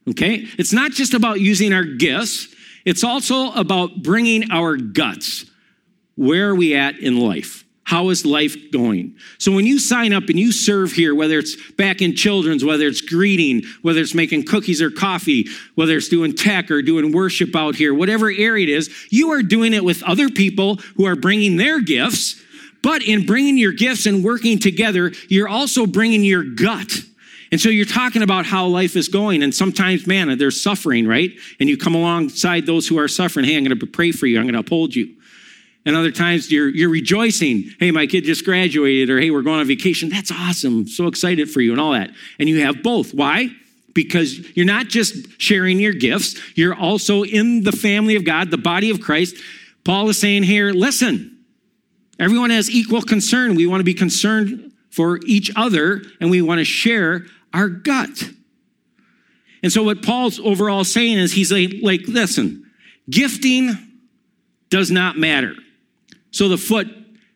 Okay? 0.09 0.45
It's 0.57 0.73
not 0.73 0.91
just 0.91 1.13
about 1.13 1.39
using 1.39 1.73
our 1.73 1.83
gifts, 1.83 2.47
it's 2.85 3.03
also 3.03 3.51
about 3.53 4.03
bringing 4.03 4.51
our 4.51 4.75
guts. 4.75 5.45
Where 6.15 6.50
are 6.50 6.55
we 6.55 6.75
at 6.75 7.00
in 7.00 7.20
life? 7.20 7.63
How 7.86 8.10
is 8.10 8.25
life 8.25 8.72
going? 8.72 9.17
So 9.39 9.51
when 9.51 9.65
you 9.65 9.77
sign 9.77 10.13
up 10.13 10.29
and 10.29 10.39
you 10.39 10.53
serve 10.53 10.93
here, 10.93 11.13
whether 11.13 11.38
it's 11.38 11.72
back 11.74 12.01
in 12.01 12.15
children's, 12.15 12.63
whether 12.63 12.88
it's 12.88 13.01
greeting, 13.01 13.63
whether 13.82 14.00
it's 14.00 14.15
making 14.15 14.46
cookies 14.46 14.82
or 14.82 14.89
coffee, 14.89 15.48
whether 15.75 15.98
it's 15.98 16.08
doing 16.08 16.34
tech 16.34 16.72
or 16.72 16.82
doing 16.82 17.12
worship 17.12 17.55
out 17.55 17.75
here, 17.75 17.93
whatever 17.93 18.32
area 18.32 18.63
it 18.63 18.70
is, 18.70 18.89
you 19.12 19.32
are 19.32 19.43
doing 19.43 19.74
it 19.74 19.84
with 19.84 20.01
other 20.03 20.29
people 20.29 20.77
who 20.96 21.05
are 21.05 21.17
bringing 21.17 21.58
their 21.58 21.82
gifts. 21.82 22.41
But 22.82 23.03
in 23.03 23.25
bringing 23.25 23.58
your 23.58 23.74
gifts 23.74 24.05
and 24.05 24.24
working 24.24 24.60
together, 24.60 25.12
you're 25.27 25.50
also 25.50 25.86
bringing 25.86 26.24
your 26.24 26.43
gut. 26.43 27.00
And 27.51 27.62
so 27.62 27.70
you're 27.70 27.86
talking 27.86 28.24
about 28.24 28.46
how 28.46 28.65
life 28.65 28.96
is 28.96 29.10
going. 29.10 29.43
And 29.43 29.53
sometimes, 29.53 30.08
man, 30.08 30.38
there's 30.38 30.62
suffering, 30.62 31.05
right? 31.05 31.32
And 31.60 31.70
you 31.70 31.77
come 31.77 31.96
alongside 31.96 32.65
those 32.65 32.88
who 32.88 32.98
are 32.98 33.08
suffering. 33.08 33.46
Hey, 33.46 33.58
I'm 33.58 33.63
going 33.63 33.77
to 33.77 33.86
pray 33.86 34.12
for 34.12 34.25
you. 34.25 34.39
I'm 34.39 34.46
going 34.46 34.53
to 34.53 34.60
uphold 34.60 34.96
you. 34.96 35.15
And 35.85 35.95
other 35.95 36.11
times 36.11 36.51
you're, 36.51 36.69
you're 36.69 36.89
rejoicing. 36.89 37.71
Hey, 37.79 37.91
my 37.91 38.07
kid 38.07 38.23
just 38.23 38.45
graduated, 38.45 39.09
or 39.09 39.19
hey, 39.19 39.31
we're 39.31 39.41
going 39.41 39.59
on 39.59 39.67
vacation. 39.67 40.09
That's 40.09 40.31
awesome. 40.31 40.87
So 40.87 41.07
excited 41.07 41.49
for 41.49 41.59
you 41.59 41.71
and 41.71 41.81
all 41.81 41.91
that. 41.91 42.09
And 42.39 42.47
you 42.47 42.61
have 42.61 42.81
both. 42.81 43.13
Why? 43.13 43.49
Because 43.93 44.55
you're 44.55 44.65
not 44.65 44.87
just 44.87 45.41
sharing 45.41 45.79
your 45.79 45.93
gifts, 45.93 46.39
you're 46.55 46.73
also 46.73 47.23
in 47.23 47.63
the 47.63 47.71
family 47.71 48.15
of 48.15 48.25
God, 48.25 48.49
the 48.49 48.57
body 48.57 48.89
of 48.89 49.01
Christ. 49.01 49.35
Paul 49.83 50.09
is 50.09 50.17
saying 50.17 50.43
here, 50.43 50.71
listen, 50.71 51.43
everyone 52.17 52.49
has 52.49 52.71
equal 52.71 53.01
concern. 53.01 53.55
We 53.55 53.67
want 53.67 53.81
to 53.81 53.85
be 53.85 53.93
concerned 53.93 54.71
for 54.89 55.19
each 55.25 55.51
other 55.55 56.01
and 56.21 56.31
we 56.31 56.41
want 56.41 56.59
to 56.59 56.65
share 56.65 57.25
our 57.53 57.67
gut. 57.67 58.29
And 59.61 59.71
so 59.71 59.83
what 59.83 60.01
Paul's 60.01 60.39
overall 60.39 60.83
saying 60.83 61.17
is 61.17 61.33
he's 61.33 61.51
like, 61.51 61.73
like 61.81 62.01
listen, 62.07 62.71
gifting 63.09 63.71
does 64.69 64.91
not 64.91 65.17
matter. 65.17 65.55
So 66.33 66.49
the 66.49 66.57
foot 66.57 66.87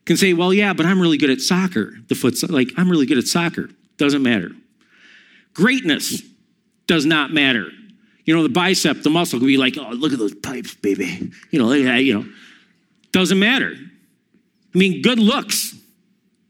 can 0.05 0.17
say, 0.17 0.33
well, 0.33 0.53
yeah, 0.53 0.73
but 0.73 0.85
I'm 0.85 0.99
really 0.99 1.17
good 1.17 1.29
at 1.29 1.39
soccer. 1.39 1.95
The 2.07 2.15
foot's 2.15 2.43
like, 2.43 2.71
I'm 2.77 2.89
really 2.89 3.05
good 3.05 3.17
at 3.17 3.27
soccer. 3.27 3.69
Doesn't 3.97 4.23
matter. 4.23 4.51
Greatness 5.53 6.21
does 6.87 7.05
not 7.05 7.31
matter. 7.31 7.69
you 8.25 8.35
know, 8.35 8.43
the 8.43 8.49
bicep, 8.49 9.03
the 9.03 9.09
muscle 9.09 9.39
could 9.39 9.47
be 9.47 9.57
like, 9.57 9.77
oh, 9.77 9.89
look 9.91 10.11
at 10.11 10.19
those 10.19 10.35
pipes, 10.35 10.75
baby. 10.75 11.31
You 11.51 11.59
know, 11.59 11.71
you 11.71 12.13
know, 12.13 12.25
doesn't 13.11 13.39
matter. 13.39 13.73
I 13.73 14.77
mean, 14.77 15.01
good 15.01 15.19
looks 15.19 15.75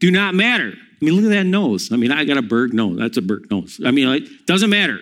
do 0.00 0.10
not 0.10 0.34
matter. 0.34 0.72
I 0.74 1.04
mean, 1.04 1.14
look 1.14 1.24
at 1.24 1.34
that 1.36 1.44
nose. 1.46 1.92
I 1.92 1.96
mean, 1.96 2.10
I 2.10 2.24
got 2.24 2.36
a 2.36 2.42
Berg 2.42 2.74
nose. 2.74 2.98
That's 2.98 3.16
a 3.16 3.22
Berg 3.22 3.50
nose. 3.50 3.80
I 3.84 3.90
mean, 3.90 4.08
it 4.08 4.46
doesn't 4.46 4.70
matter. 4.70 4.98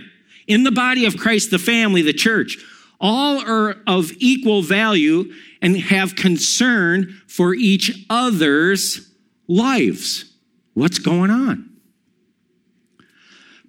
In 0.46 0.62
the 0.62 0.70
body 0.72 1.06
of 1.06 1.16
Christ, 1.16 1.50
the 1.50 1.58
family, 1.58 2.02
the 2.02 2.12
church, 2.12 2.58
all 3.00 3.40
are 3.40 3.76
of 3.86 4.12
equal 4.18 4.62
value 4.62 5.32
and 5.60 5.76
have 5.76 6.16
concern 6.16 7.20
for 7.26 7.54
each 7.54 8.04
other's 8.08 9.12
lives. 9.48 10.32
What's 10.74 10.98
going 10.98 11.30
on? 11.30 11.70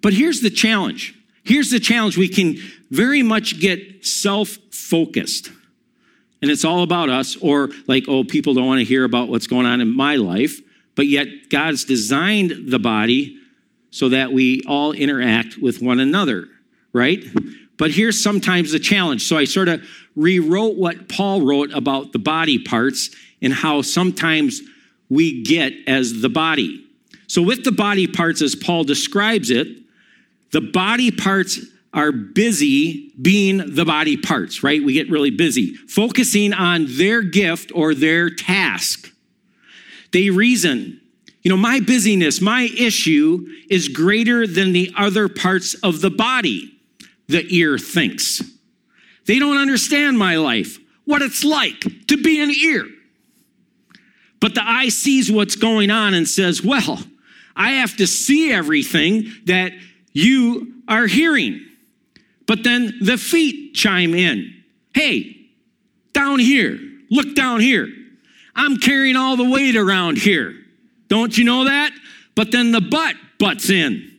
But 0.00 0.12
here's 0.12 0.40
the 0.40 0.50
challenge. 0.50 1.14
Here's 1.44 1.70
the 1.70 1.80
challenge. 1.80 2.16
We 2.16 2.28
can 2.28 2.56
very 2.90 3.22
much 3.22 3.60
get 3.60 4.06
self 4.06 4.56
focused. 4.70 5.50
And 6.40 6.50
it's 6.50 6.64
all 6.64 6.82
about 6.84 7.08
us, 7.08 7.36
or 7.36 7.70
like, 7.88 8.04
oh, 8.06 8.22
people 8.22 8.54
don't 8.54 8.66
want 8.66 8.78
to 8.78 8.84
hear 8.84 9.04
about 9.04 9.28
what's 9.28 9.48
going 9.48 9.66
on 9.66 9.80
in 9.80 9.94
my 9.94 10.16
life. 10.16 10.60
But 10.94 11.06
yet, 11.06 11.26
God's 11.50 11.84
designed 11.84 12.70
the 12.70 12.78
body 12.78 13.38
so 13.90 14.10
that 14.10 14.32
we 14.32 14.62
all 14.66 14.92
interact 14.92 15.56
with 15.58 15.82
one 15.82 15.98
another, 15.98 16.46
right? 16.92 17.24
But 17.78 17.92
here's 17.92 18.22
sometimes 18.22 18.72
the 18.72 18.78
challenge. 18.78 19.26
So 19.26 19.36
I 19.36 19.44
sort 19.44 19.68
of 19.68 19.82
rewrote 20.16 20.76
what 20.76 21.08
Paul 21.08 21.42
wrote 21.42 21.72
about 21.72 22.12
the 22.12 22.18
body 22.18 22.58
parts 22.58 23.10
and 23.40 23.52
how 23.52 23.82
sometimes 23.82 24.60
we 25.08 25.42
get 25.42 25.72
as 25.86 26.20
the 26.20 26.28
body. 26.28 26.84
So, 27.28 27.42
with 27.42 27.62
the 27.62 27.72
body 27.72 28.06
parts, 28.06 28.40
as 28.40 28.54
Paul 28.54 28.84
describes 28.84 29.50
it, 29.50 29.68
the 30.50 30.62
body 30.62 31.10
parts 31.10 31.60
are 31.92 32.10
busy 32.10 33.12
being 33.20 33.74
the 33.74 33.84
body 33.84 34.16
parts, 34.16 34.62
right? 34.62 34.82
We 34.82 34.94
get 34.94 35.10
really 35.10 35.30
busy, 35.30 35.74
focusing 35.74 36.52
on 36.52 36.86
their 36.88 37.22
gift 37.22 37.70
or 37.74 37.94
their 37.94 38.30
task. 38.30 39.12
They 40.12 40.30
reason, 40.30 41.00
you 41.42 41.50
know, 41.50 41.56
my 41.56 41.80
busyness, 41.80 42.40
my 42.40 42.62
issue 42.78 43.46
is 43.70 43.88
greater 43.88 44.46
than 44.46 44.72
the 44.72 44.92
other 44.96 45.28
parts 45.28 45.74
of 45.74 46.00
the 46.00 46.10
body, 46.10 46.77
the 47.28 47.44
ear 47.54 47.78
thinks. 47.78 48.42
They 49.26 49.38
don't 49.38 49.58
understand 49.58 50.18
my 50.18 50.36
life, 50.36 50.78
what 51.04 51.22
it's 51.22 51.44
like 51.44 51.80
to 52.08 52.16
be 52.16 52.40
an 52.40 52.50
ear. 52.50 52.86
But 54.40 54.54
the 54.54 54.62
eye 54.64 54.88
sees 54.88 55.30
what's 55.30 55.56
going 55.56 55.90
on 55.90 56.14
and 56.14 56.26
says, 56.26 56.62
well, 56.62 56.98
I 57.54 57.72
have 57.72 57.96
to 57.96 58.06
see 58.06 58.52
everything 58.52 59.32
that 59.46 59.72
you 60.12 60.74
are 60.86 61.06
hearing. 61.06 61.66
But 62.46 62.64
then 62.64 62.94
the 63.02 63.18
feet 63.18 63.74
chime 63.74 64.14
in. 64.14 64.62
Hey, 64.94 65.48
down 66.12 66.38
here, 66.38 66.78
look 67.10 67.34
down 67.34 67.60
here. 67.60 67.88
I'm 68.54 68.78
carrying 68.78 69.16
all 69.16 69.36
the 69.36 69.48
weight 69.48 69.76
around 69.76 70.18
here. 70.18 70.54
Don't 71.08 71.36
you 71.36 71.44
know 71.44 71.64
that? 71.64 71.92
But 72.34 72.52
then 72.52 72.72
the 72.72 72.80
butt 72.80 73.16
butts 73.38 73.70
in 73.70 74.17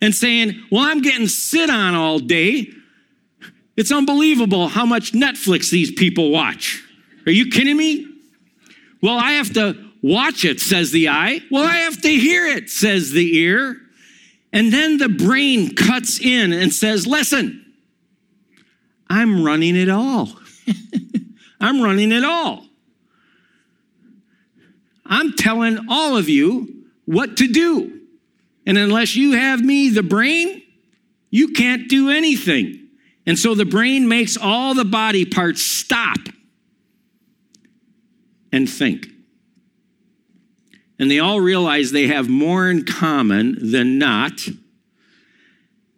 and 0.00 0.14
saying, 0.14 0.66
Well, 0.70 0.82
I'm 0.82 1.02
getting 1.02 1.28
sit 1.28 1.70
on 1.70 1.94
all 1.94 2.18
day. 2.18 2.72
It's 3.76 3.92
unbelievable 3.92 4.68
how 4.68 4.84
much 4.84 5.12
Netflix 5.12 5.70
these 5.70 5.90
people 5.90 6.30
watch. 6.30 6.82
Are 7.26 7.32
you 7.32 7.50
kidding 7.50 7.76
me? 7.76 8.06
Well, 9.02 9.16
I 9.16 9.32
have 9.32 9.52
to 9.54 9.90
watch 10.02 10.44
it, 10.44 10.60
says 10.60 10.90
the 10.90 11.08
eye. 11.08 11.40
Well, 11.50 11.64
I 11.64 11.76
have 11.76 12.00
to 12.02 12.08
hear 12.08 12.46
it, 12.46 12.70
says 12.70 13.10
the 13.12 13.38
ear. 13.38 13.76
And 14.52 14.72
then 14.72 14.98
the 14.98 15.08
brain 15.08 15.74
cuts 15.74 16.20
in 16.20 16.52
and 16.52 16.72
says, 16.72 17.06
Listen, 17.06 17.74
I'm 19.08 19.44
running 19.44 19.76
it 19.76 19.88
all. 19.88 20.28
I'm 21.60 21.80
running 21.80 22.12
it 22.12 22.24
all. 22.24 22.66
I'm 25.04 25.32
telling 25.32 25.86
all 25.88 26.16
of 26.16 26.28
you 26.28 26.86
what 27.04 27.36
to 27.38 27.48
do. 27.48 27.99
And 28.70 28.78
unless 28.78 29.16
you 29.16 29.32
have 29.32 29.64
me, 29.64 29.88
the 29.88 30.04
brain, 30.04 30.62
you 31.28 31.48
can't 31.48 31.88
do 31.88 32.08
anything. 32.08 32.86
And 33.26 33.36
so 33.36 33.56
the 33.56 33.64
brain 33.64 34.06
makes 34.06 34.36
all 34.36 34.74
the 34.74 34.84
body 34.84 35.24
parts 35.24 35.60
stop 35.60 36.18
and 38.52 38.70
think. 38.70 39.08
And 41.00 41.10
they 41.10 41.18
all 41.18 41.40
realize 41.40 41.90
they 41.90 42.06
have 42.06 42.28
more 42.28 42.70
in 42.70 42.84
common 42.84 43.72
than 43.72 43.98
not, 43.98 44.40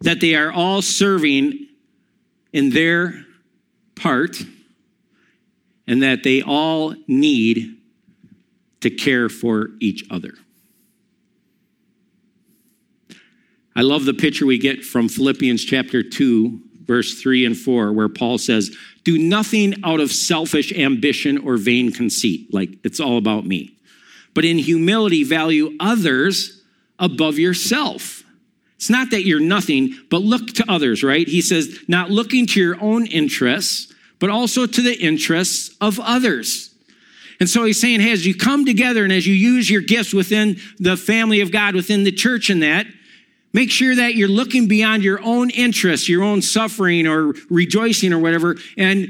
that 0.01 0.19
they 0.19 0.33
are 0.33 0.51
all 0.51 0.81
serving 0.81 1.67
in 2.53 2.71
their 2.71 3.23
part, 3.95 4.41
and 5.85 6.01
that 6.01 6.23
they 6.23 6.41
all 6.41 6.95
need 7.07 7.77
to 8.81 8.89
care 8.89 9.29
for 9.29 9.69
each 9.79 10.05
other. 10.09 10.33
I 13.75 13.81
love 13.81 14.05
the 14.05 14.13
picture 14.13 14.45
we 14.45 14.57
get 14.57 14.83
from 14.83 15.09
Philippians 15.09 15.63
chapter 15.65 16.03
2, 16.03 16.59
verse 16.85 17.19
3 17.19 17.45
and 17.45 17.57
4, 17.57 17.91
where 17.91 18.09
Paul 18.09 18.37
says, 18.37 18.75
Do 19.03 19.17
nothing 19.17 19.73
out 19.83 19.99
of 19.99 20.11
selfish 20.11 20.71
ambition 20.71 21.39
or 21.39 21.57
vain 21.57 21.91
conceit, 21.91 22.53
like 22.53 22.77
it's 22.83 22.99
all 22.99 23.17
about 23.17 23.45
me, 23.45 23.75
but 24.33 24.45
in 24.45 24.59
humility 24.59 25.23
value 25.23 25.75
others 25.79 26.61
above 26.99 27.39
yourself. 27.39 28.23
It's 28.75 28.89
not 28.89 29.11
that 29.11 29.23
you're 29.23 29.39
nothing, 29.39 29.97
but 30.09 30.21
look 30.21 30.47
to 30.55 30.65
others, 30.69 31.03
right? 31.03 31.27
He 31.27 31.41
says, 31.41 31.79
not 31.87 32.11
looking 32.11 32.45
to 32.47 32.59
your 32.59 32.81
own 32.81 33.07
interests, 33.07 33.91
but 34.19 34.29
also 34.29 34.65
to 34.65 34.81
the 34.81 34.93
interests 34.99 35.75
of 35.79 35.99
others. 35.99 36.75
And 37.39 37.49
so 37.49 37.63
he's 37.63 37.79
saying, 37.79 38.01
hey, 38.01 38.11
as 38.11 38.25
you 38.25 38.35
come 38.35 38.65
together 38.65 39.03
and 39.03 39.11
as 39.11 39.25
you 39.25 39.33
use 39.33 39.69
your 39.69 39.81
gifts 39.81 40.13
within 40.13 40.57
the 40.79 40.95
family 40.95 41.41
of 41.41 41.51
God, 41.51 41.75
within 41.75 42.03
the 42.03 42.11
church 42.11 42.49
and 42.49 42.61
that, 42.61 42.85
Make 43.53 43.69
sure 43.69 43.95
that 43.95 44.15
you're 44.15 44.27
looking 44.27 44.67
beyond 44.67 45.03
your 45.03 45.23
own 45.23 45.51
interests, 45.51 46.09
your 46.09 46.23
own 46.23 46.41
suffering 46.41 47.05
or 47.05 47.33
rejoicing 47.49 48.11
or 48.11 48.19
whatever, 48.19 48.57
and 48.77 49.09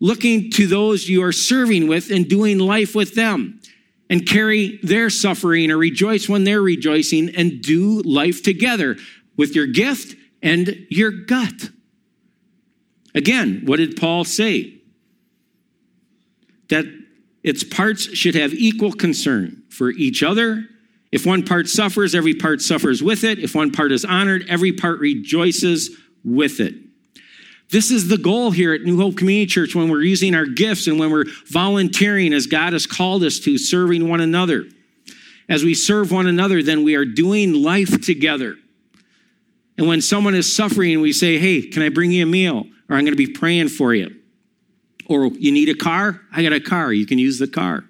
looking 0.00 0.50
to 0.52 0.66
those 0.66 1.08
you 1.08 1.22
are 1.22 1.32
serving 1.32 1.86
with 1.86 2.10
and 2.10 2.26
doing 2.28 2.58
life 2.58 2.94
with 2.94 3.14
them 3.14 3.60
and 4.08 4.26
carry 4.26 4.78
their 4.82 5.10
suffering 5.10 5.70
or 5.70 5.76
rejoice 5.76 6.28
when 6.28 6.44
they're 6.44 6.62
rejoicing 6.62 7.34
and 7.36 7.60
do 7.62 8.00
life 8.02 8.42
together 8.42 8.96
with 9.36 9.54
your 9.54 9.66
gift 9.66 10.16
and 10.42 10.86
your 10.90 11.10
gut. 11.10 11.70
Again, 13.14 13.62
what 13.64 13.76
did 13.76 13.96
Paul 13.96 14.24
say? 14.24 14.80
That 16.68 16.86
its 17.42 17.62
parts 17.62 18.02
should 18.16 18.34
have 18.34 18.54
equal 18.54 18.92
concern 18.92 19.62
for 19.68 19.90
each 19.90 20.22
other 20.22 20.68
if 21.14 21.24
one 21.24 21.44
part 21.44 21.68
suffers, 21.68 22.12
every 22.12 22.34
part 22.34 22.60
suffers 22.60 23.00
with 23.00 23.22
it. 23.22 23.38
If 23.38 23.54
one 23.54 23.70
part 23.70 23.92
is 23.92 24.04
honored, 24.04 24.46
every 24.48 24.72
part 24.72 24.98
rejoices 24.98 25.96
with 26.24 26.58
it. 26.58 26.74
This 27.70 27.92
is 27.92 28.08
the 28.08 28.18
goal 28.18 28.50
here 28.50 28.74
at 28.74 28.82
New 28.82 28.96
Hope 28.96 29.16
Community 29.16 29.46
Church 29.46 29.76
when 29.76 29.88
we're 29.88 30.02
using 30.02 30.34
our 30.34 30.44
gifts 30.44 30.88
and 30.88 30.98
when 30.98 31.12
we're 31.12 31.26
volunteering 31.46 32.32
as 32.32 32.48
God 32.48 32.72
has 32.72 32.84
called 32.84 33.22
us 33.22 33.38
to, 33.38 33.58
serving 33.58 34.08
one 34.08 34.20
another. 34.20 34.64
As 35.48 35.62
we 35.62 35.72
serve 35.72 36.10
one 36.10 36.26
another, 36.26 36.64
then 36.64 36.82
we 36.82 36.96
are 36.96 37.04
doing 37.04 37.62
life 37.62 38.04
together. 38.04 38.56
And 39.78 39.86
when 39.86 40.00
someone 40.00 40.34
is 40.34 40.54
suffering, 40.54 41.00
we 41.00 41.12
say, 41.12 41.38
Hey, 41.38 41.62
can 41.62 41.84
I 41.84 41.90
bring 41.90 42.10
you 42.10 42.24
a 42.24 42.26
meal? 42.26 42.64
Or 42.90 42.96
I'm 42.96 43.04
going 43.04 43.16
to 43.16 43.26
be 43.26 43.28
praying 43.28 43.68
for 43.68 43.94
you. 43.94 44.16
Or 45.06 45.26
you 45.26 45.52
need 45.52 45.68
a 45.68 45.76
car? 45.76 46.20
I 46.32 46.42
got 46.42 46.52
a 46.52 46.60
car. 46.60 46.92
You 46.92 47.06
can 47.06 47.18
use 47.18 47.38
the 47.38 47.46
car. 47.46 47.84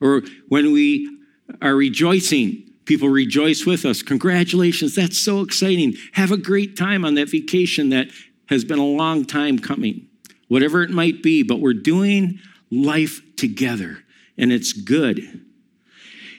Or 0.00 0.22
when 0.48 0.72
we 0.72 1.13
are 1.60 1.74
rejoicing, 1.74 2.64
People 2.84 3.08
rejoice 3.08 3.64
with 3.64 3.84
us. 3.84 4.02
Congratulations, 4.02 4.94
that's 4.94 5.18
so 5.18 5.40
exciting. 5.40 5.94
Have 6.12 6.32
a 6.32 6.36
great 6.36 6.76
time 6.76 7.04
on 7.04 7.14
that 7.14 7.30
vacation 7.30 7.88
that 7.90 8.08
has 8.46 8.64
been 8.64 8.78
a 8.78 8.84
long 8.84 9.24
time 9.24 9.58
coming. 9.58 10.08
Whatever 10.48 10.82
it 10.82 10.90
might 10.90 11.22
be, 11.22 11.42
but 11.42 11.60
we're 11.60 11.72
doing 11.72 12.40
life 12.70 13.22
together 13.36 13.98
and 14.36 14.52
it's 14.52 14.72
good. 14.72 15.46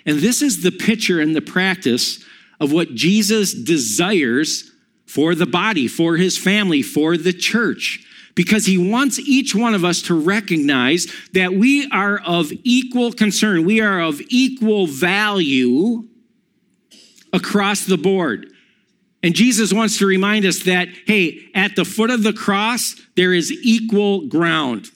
And 0.05 0.19
this 0.19 0.43
is 0.43 0.61
the 0.61 0.71
picture 0.71 1.19
and 1.19 1.35
the 1.35 1.41
practice 1.41 2.23
of 2.59 2.71
what 2.71 2.93
Jesus 2.93 3.53
desires 3.53 4.71
for 5.07 5.33
the 5.33 5.47
body, 5.47 5.87
for 5.87 6.17
his 6.17 6.37
family, 6.37 6.83
for 6.83 7.17
the 7.17 7.33
church 7.33 8.05
because 8.35 8.65
he 8.65 8.77
wants 8.77 9.17
each 9.17 9.55
one 9.55 9.73
of 9.73 9.85
us 9.85 10.01
to 10.03 10.13
recognize 10.13 11.07
that 11.33 11.53
we 11.53 11.89
are 11.89 12.19
of 12.25 12.51
equal 12.63 13.11
concern, 13.11 13.65
we 13.65 13.81
are 13.81 14.01
of 14.01 14.21
equal 14.27 14.87
value 14.87 16.03
across 17.31 17.85
the 17.85 17.97
board. 17.97 18.51
And 19.23 19.33
Jesus 19.33 19.73
wants 19.73 19.97
to 19.99 20.05
remind 20.05 20.45
us 20.45 20.63
that, 20.63 20.89
hey, 21.07 21.49
at 21.55 21.75
the 21.75 21.85
foot 21.85 22.11
of 22.11 22.23
the 22.23 22.33
cross, 22.33 22.95
there 23.15 23.33
is 23.33 23.51
equal 23.51 24.27
ground. 24.27 24.91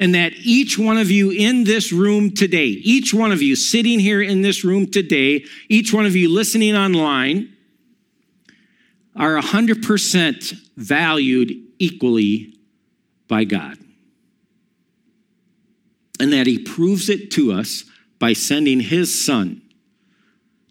And 0.00 0.16
that 0.16 0.32
each 0.42 0.78
one 0.78 0.98
of 0.98 1.12
you 1.12 1.30
in 1.30 1.62
this 1.62 1.92
room 1.92 2.34
today, 2.34 2.66
each 2.66 3.14
one 3.14 3.30
of 3.30 3.40
you 3.40 3.54
sitting 3.54 4.00
here 4.00 4.20
in 4.20 4.42
this 4.42 4.64
room 4.64 4.90
today, 4.90 5.44
each 5.68 5.92
one 5.92 6.06
of 6.06 6.16
you 6.16 6.28
listening 6.28 6.74
online, 6.74 7.52
are 9.14 9.36
100% 9.36 10.52
valued 10.76 11.52
equally 11.78 12.52
by 13.32 13.44
God. 13.44 13.78
And 16.20 16.34
that 16.34 16.46
he 16.46 16.58
proves 16.58 17.08
it 17.08 17.30
to 17.30 17.50
us 17.50 17.84
by 18.18 18.34
sending 18.34 18.80
his 18.80 19.24
son 19.24 19.62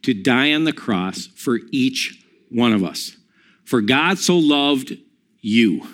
to 0.03 0.13
die 0.13 0.53
on 0.53 0.65
the 0.65 0.71
cross 0.71 1.25
for 1.35 1.57
each 1.71 2.23
one 2.49 2.71
of 2.71 2.83
us. 2.83 3.17
For 3.65 3.81
God 3.81 4.19
so 4.19 4.37
loved 4.37 4.95
you 5.39 5.87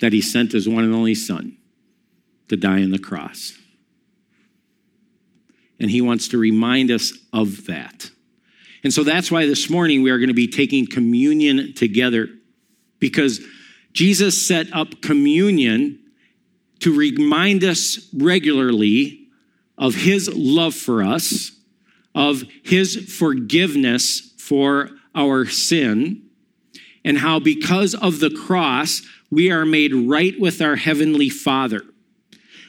that 0.00 0.12
he 0.12 0.20
sent 0.20 0.52
his 0.52 0.68
one 0.68 0.84
and 0.84 0.94
only 0.94 1.14
son 1.14 1.56
to 2.48 2.56
die 2.58 2.82
on 2.82 2.90
the 2.90 2.98
cross. 2.98 3.58
And 5.80 5.90
he 5.90 6.02
wants 6.02 6.28
to 6.28 6.36
remind 6.36 6.90
us 6.90 7.14
of 7.32 7.64
that. 7.64 8.10
And 8.84 8.92
so 8.92 9.04
that's 9.04 9.30
why 9.30 9.46
this 9.46 9.70
morning 9.70 10.02
we 10.02 10.10
are 10.10 10.18
going 10.18 10.28
to 10.28 10.34
be 10.34 10.48
taking 10.48 10.86
communion 10.86 11.72
together 11.72 12.28
because 12.98 13.40
Jesus 13.92 14.46
set 14.46 14.72
up 14.72 15.02
communion 15.02 15.98
to 16.80 16.96
remind 16.96 17.64
us 17.64 18.08
regularly 18.14 19.26
of 19.76 19.94
his 19.94 20.28
love 20.34 20.74
for 20.74 21.02
us, 21.02 21.52
of 22.14 22.44
his 22.62 23.14
forgiveness 23.18 24.32
for 24.38 24.90
our 25.14 25.46
sin, 25.46 26.22
and 27.04 27.18
how 27.18 27.38
because 27.38 27.94
of 27.94 28.20
the 28.20 28.30
cross, 28.30 29.02
we 29.30 29.50
are 29.50 29.64
made 29.64 29.94
right 29.94 30.38
with 30.38 30.60
our 30.60 30.76
heavenly 30.76 31.28
Father. 31.28 31.82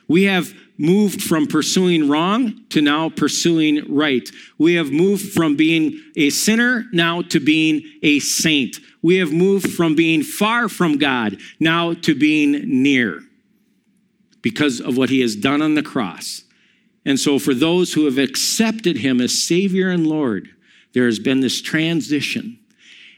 We 0.08 0.24
have 0.24 0.54
moved 0.78 1.22
from 1.22 1.46
pursuing 1.46 2.08
wrong 2.08 2.64
to 2.70 2.82
now 2.82 3.10
pursuing 3.10 3.84
right. 3.94 4.28
We 4.58 4.76
have 4.76 4.92
moved 4.92 5.34
from 5.34 5.56
being 5.56 6.00
a 6.16 6.30
sinner 6.30 6.86
now 6.94 7.22
to 7.24 7.40
being 7.40 7.84
a 8.02 8.20
saint. 8.20 8.78
We 9.02 9.18
have 9.18 9.32
moved 9.32 9.72
from 9.72 9.96
being 9.96 10.24
far 10.24 10.68
from 10.68 10.98
God 10.98 11.38
now 11.60 11.94
to 11.94 12.16
being 12.16 12.84
near 12.84 13.22
because 14.42 14.82
of 14.82 14.98
what 14.98 15.10
he 15.10 15.22
has 15.22 15.36
done 15.36 15.62
on 15.62 15.76
the 15.76 15.84
cross. 15.84 16.44
And 17.06 17.20
so, 17.20 17.40
for 17.40 17.54
those 17.54 17.94
who 17.94 18.06
have 18.06 18.18
accepted 18.18 18.98
him 18.98 19.22
as 19.22 19.44
Savior 19.44 19.90
and 19.90 20.06
Lord, 20.06 20.50
there 20.94 21.06
has 21.06 21.20
been 21.20 21.40
this 21.40 21.62
transition. 21.62 22.60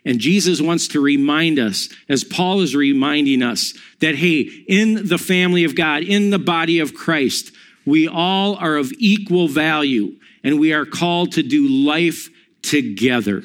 And 0.06 0.20
Jesus 0.20 0.62
wants 0.62 0.88
to 0.90 1.00
remind 1.00 1.60
us, 1.60 1.90
as 2.10 2.24
Paul 2.24 2.62
is 2.62 2.76
reminding 2.76 3.44
us, 3.44 3.74
that 4.00 4.16
hey, 4.16 4.42
in 4.68 5.08
the 5.08 5.18
family 5.18 5.64
of 5.64 5.76
God, 5.76 6.04
in 6.04 6.32
the 6.32 6.40
body 6.40 6.80
of 6.80 6.94
Christ, 6.94 7.52
we 7.86 8.08
all 8.08 8.56
are 8.56 8.78
of 8.78 8.92
equal 8.98 9.48
value 9.48 10.16
and 10.44 10.60
we 10.60 10.74
are 10.74 10.86
called 10.86 11.34
to 11.34 11.44
do 11.44 11.68
life 11.68 12.30
together 12.62 13.44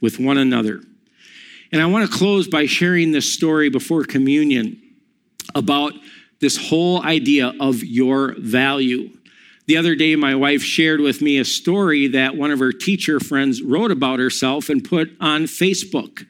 with 0.00 0.18
one 0.18 0.38
another. 0.38 0.80
And 1.70 1.82
I 1.82 1.86
want 1.86 2.10
to 2.10 2.16
close 2.16 2.48
by 2.48 2.66
sharing 2.66 3.12
this 3.12 3.32
story 3.32 3.68
before 3.68 4.04
communion 4.04 4.80
about 5.54 5.92
this 6.40 6.56
whole 6.56 7.02
idea 7.02 7.52
of 7.60 7.84
your 7.84 8.34
value. 8.38 9.10
The 9.66 9.76
other 9.76 9.94
day, 9.94 10.16
my 10.16 10.34
wife 10.34 10.62
shared 10.62 11.00
with 11.00 11.20
me 11.20 11.38
a 11.38 11.44
story 11.44 12.06
that 12.08 12.36
one 12.36 12.50
of 12.50 12.58
her 12.58 12.72
teacher 12.72 13.20
friends 13.20 13.60
wrote 13.60 13.90
about 13.90 14.18
herself 14.18 14.70
and 14.70 14.82
put 14.82 15.10
on 15.20 15.42
Facebook. 15.42 16.26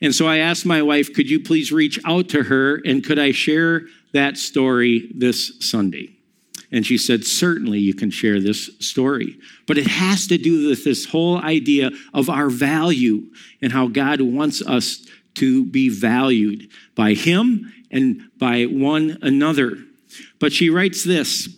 And 0.00 0.12
so 0.14 0.26
I 0.26 0.38
asked 0.38 0.66
my 0.66 0.82
wife, 0.82 1.12
could 1.12 1.30
you 1.30 1.38
please 1.38 1.70
reach 1.70 2.00
out 2.04 2.28
to 2.30 2.42
her 2.42 2.80
and 2.84 3.04
could 3.04 3.18
I 3.18 3.30
share 3.30 3.82
that 4.12 4.36
story 4.36 5.10
this 5.14 5.52
Sunday? 5.60 6.13
And 6.74 6.84
she 6.84 6.98
said, 6.98 7.24
Certainly 7.24 7.78
you 7.78 7.94
can 7.94 8.10
share 8.10 8.40
this 8.40 8.68
story. 8.80 9.38
But 9.68 9.78
it 9.78 9.86
has 9.86 10.26
to 10.26 10.36
do 10.36 10.68
with 10.68 10.82
this 10.82 11.06
whole 11.06 11.38
idea 11.38 11.92
of 12.12 12.28
our 12.28 12.50
value 12.50 13.30
and 13.62 13.72
how 13.72 13.86
God 13.86 14.20
wants 14.20 14.60
us 14.60 15.06
to 15.34 15.64
be 15.64 15.88
valued 15.88 16.68
by 16.96 17.14
Him 17.14 17.72
and 17.92 18.22
by 18.38 18.64
one 18.64 19.18
another. 19.22 19.78
But 20.40 20.52
she 20.52 20.68
writes 20.68 21.04
this 21.04 21.48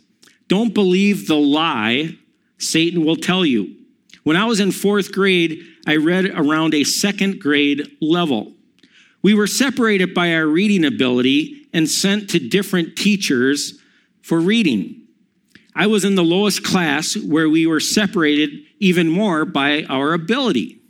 don't 0.49 0.75
believe 0.75 1.27
the 1.27 1.37
lie 1.37 2.19
Satan 2.59 3.03
will 3.03 3.17
tell 3.17 3.47
you. 3.47 3.75
When 4.23 4.37
I 4.37 4.45
was 4.45 4.61
in 4.61 4.71
fourth 4.71 5.13
grade, 5.13 5.63
I 5.87 5.97
read 5.97 6.27
around 6.27 6.75
a 6.75 6.85
second 6.85 7.41
grade 7.41 7.91
level. 8.03 8.53
We 9.23 9.33
were 9.33 9.47
separated 9.47 10.13
by 10.13 10.35
our 10.35 10.47
reading 10.47 10.85
ability 10.85 11.69
and 11.73 11.89
sent 11.89 12.29
to 12.31 12.39
different 12.39 12.97
teachers 12.97 13.81
for 14.21 14.39
reading. 14.39 15.06
I 15.77 15.89
was 15.89 16.07
in 16.07 16.15
the 16.15 16.25
lowest 16.25 16.65
class 16.65 17.15
where 17.19 17.51
we 17.51 17.67
were 17.67 17.81
separated 17.81 18.51
even 18.81 19.11
more 19.11 19.45
by 19.45 19.85
our 19.85 20.15
ability. 20.15 20.81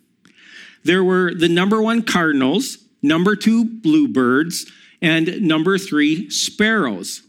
There 0.84 1.02
were 1.02 1.34
the 1.34 1.48
number 1.48 1.82
one 1.82 2.02
cardinals, 2.02 2.78
number 3.02 3.34
two 3.34 3.64
bluebirds, 3.64 4.70
and 5.02 5.42
number 5.42 5.76
three 5.76 6.30
sparrows. 6.30 7.22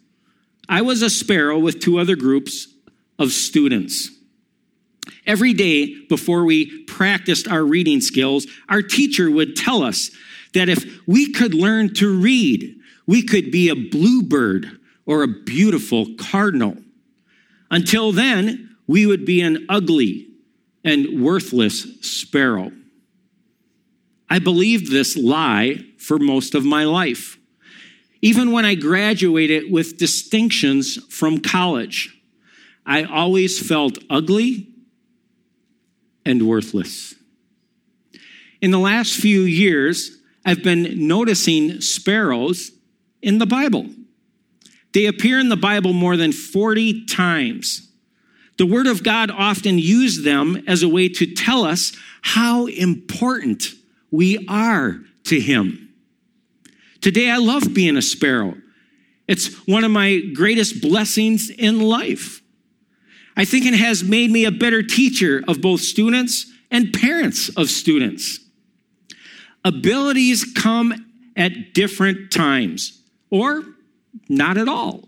I 0.70 0.84
was 0.84 1.02
a 1.02 1.10
sparrow 1.10 1.58
with 1.58 1.80
two 1.80 1.98
other 1.98 2.16
groups 2.16 2.68
of 3.18 3.32
students. 3.32 4.12
Every 5.26 5.54
day 5.54 5.96
before 6.08 6.46
we 6.46 6.84
practiced 6.84 7.48
our 7.48 7.64
reading 7.64 8.02
skills, 8.02 8.46
our 8.70 8.84
teacher 8.84 9.32
would 9.32 9.56
tell 9.56 9.82
us 9.82 10.12
that 10.54 10.70
if 10.70 10.86
we 11.08 11.34
could 11.34 11.56
learn 11.56 11.96
to 11.96 12.20
read, 12.20 12.80
we 13.08 13.24
could 13.24 13.50
be 13.50 13.70
a 13.70 13.76
bluebird 13.76 14.80
or 15.08 15.24
a 15.24 15.28
beautiful 15.28 16.06
cardinal. 16.20 16.78
Until 17.70 18.12
then, 18.12 18.76
we 18.88 19.06
would 19.06 19.26
be 19.26 19.42
an 19.42 19.66
ugly 19.70 20.28
and 20.84 21.22
worthless 21.22 21.84
sparrow. 22.02 22.72
I 24.30 24.40
believed 24.40 24.92
this 24.92 25.18
lie 25.18 25.86
for 25.98 26.20
most 26.20 26.56
of 26.56 26.66
my 26.66 26.86
life. 26.86 27.38
Even 28.22 28.52
when 28.52 28.66
I 28.66 28.76
graduated 28.76 29.72
with 29.72 29.98
distinctions 29.98 30.98
from 31.14 31.40
college, 31.40 32.18
I 32.86 33.04
always 33.04 33.60
felt 33.66 33.98
ugly 34.10 34.70
and 36.26 36.48
worthless. 36.48 37.16
In 38.62 38.72
the 38.72 38.80
last 38.80 39.16
few 39.16 39.42
years, 39.42 40.18
I've 40.46 40.64
been 40.64 41.08
noticing 41.08 41.82
sparrows 41.82 42.72
in 43.22 43.38
the 43.38 43.46
Bible. 43.46 43.88
They 44.94 45.06
appear 45.06 45.40
in 45.40 45.50
the 45.50 45.58
Bible 45.58 45.94
more 45.94 46.18
than 46.18 46.32
40 46.32 47.06
times. 47.06 47.90
The 48.58 48.66
Word 48.66 48.88
of 48.88 49.04
God 49.04 49.30
often 49.30 49.78
used 49.78 50.24
them 50.24 50.64
as 50.68 50.82
a 50.82 50.90
way 50.90 51.10
to 51.10 51.34
tell 51.34 51.64
us 51.64 51.96
how 52.22 52.66
important 52.66 53.68
we 54.10 54.46
are 54.48 55.00
to 55.26 55.40
Him. 55.40 55.94
Today, 57.02 57.30
I 57.30 57.38
love 57.38 57.74
being 57.74 57.98
a 57.98 58.02
sparrow. 58.02 58.56
It's 59.28 59.54
one 59.68 59.84
of 59.84 59.92
my 59.92 60.22
greatest 60.34 60.82
blessings 60.82 61.50
in 61.50 61.80
life. 61.80 62.42
I 63.36 63.46
think 63.46 63.66
it 63.66 63.76
has 63.76 64.04
made 64.04 64.32
me 64.32 64.46
a 64.46 64.52
better 64.52 64.82
teacher 64.82 65.44
of 65.48 65.62
both 65.62 65.82
students 65.82 66.52
and 66.72 66.92
parents 66.92 67.50
of 67.50 67.70
students. 67.70 68.40
Abilities 69.64 70.44
come 70.44 70.94
at 71.36 71.74
different 71.74 72.32
times, 72.32 73.04
or 73.30 73.64
not 74.30 74.58
at 74.58 74.68
all. 74.68 75.08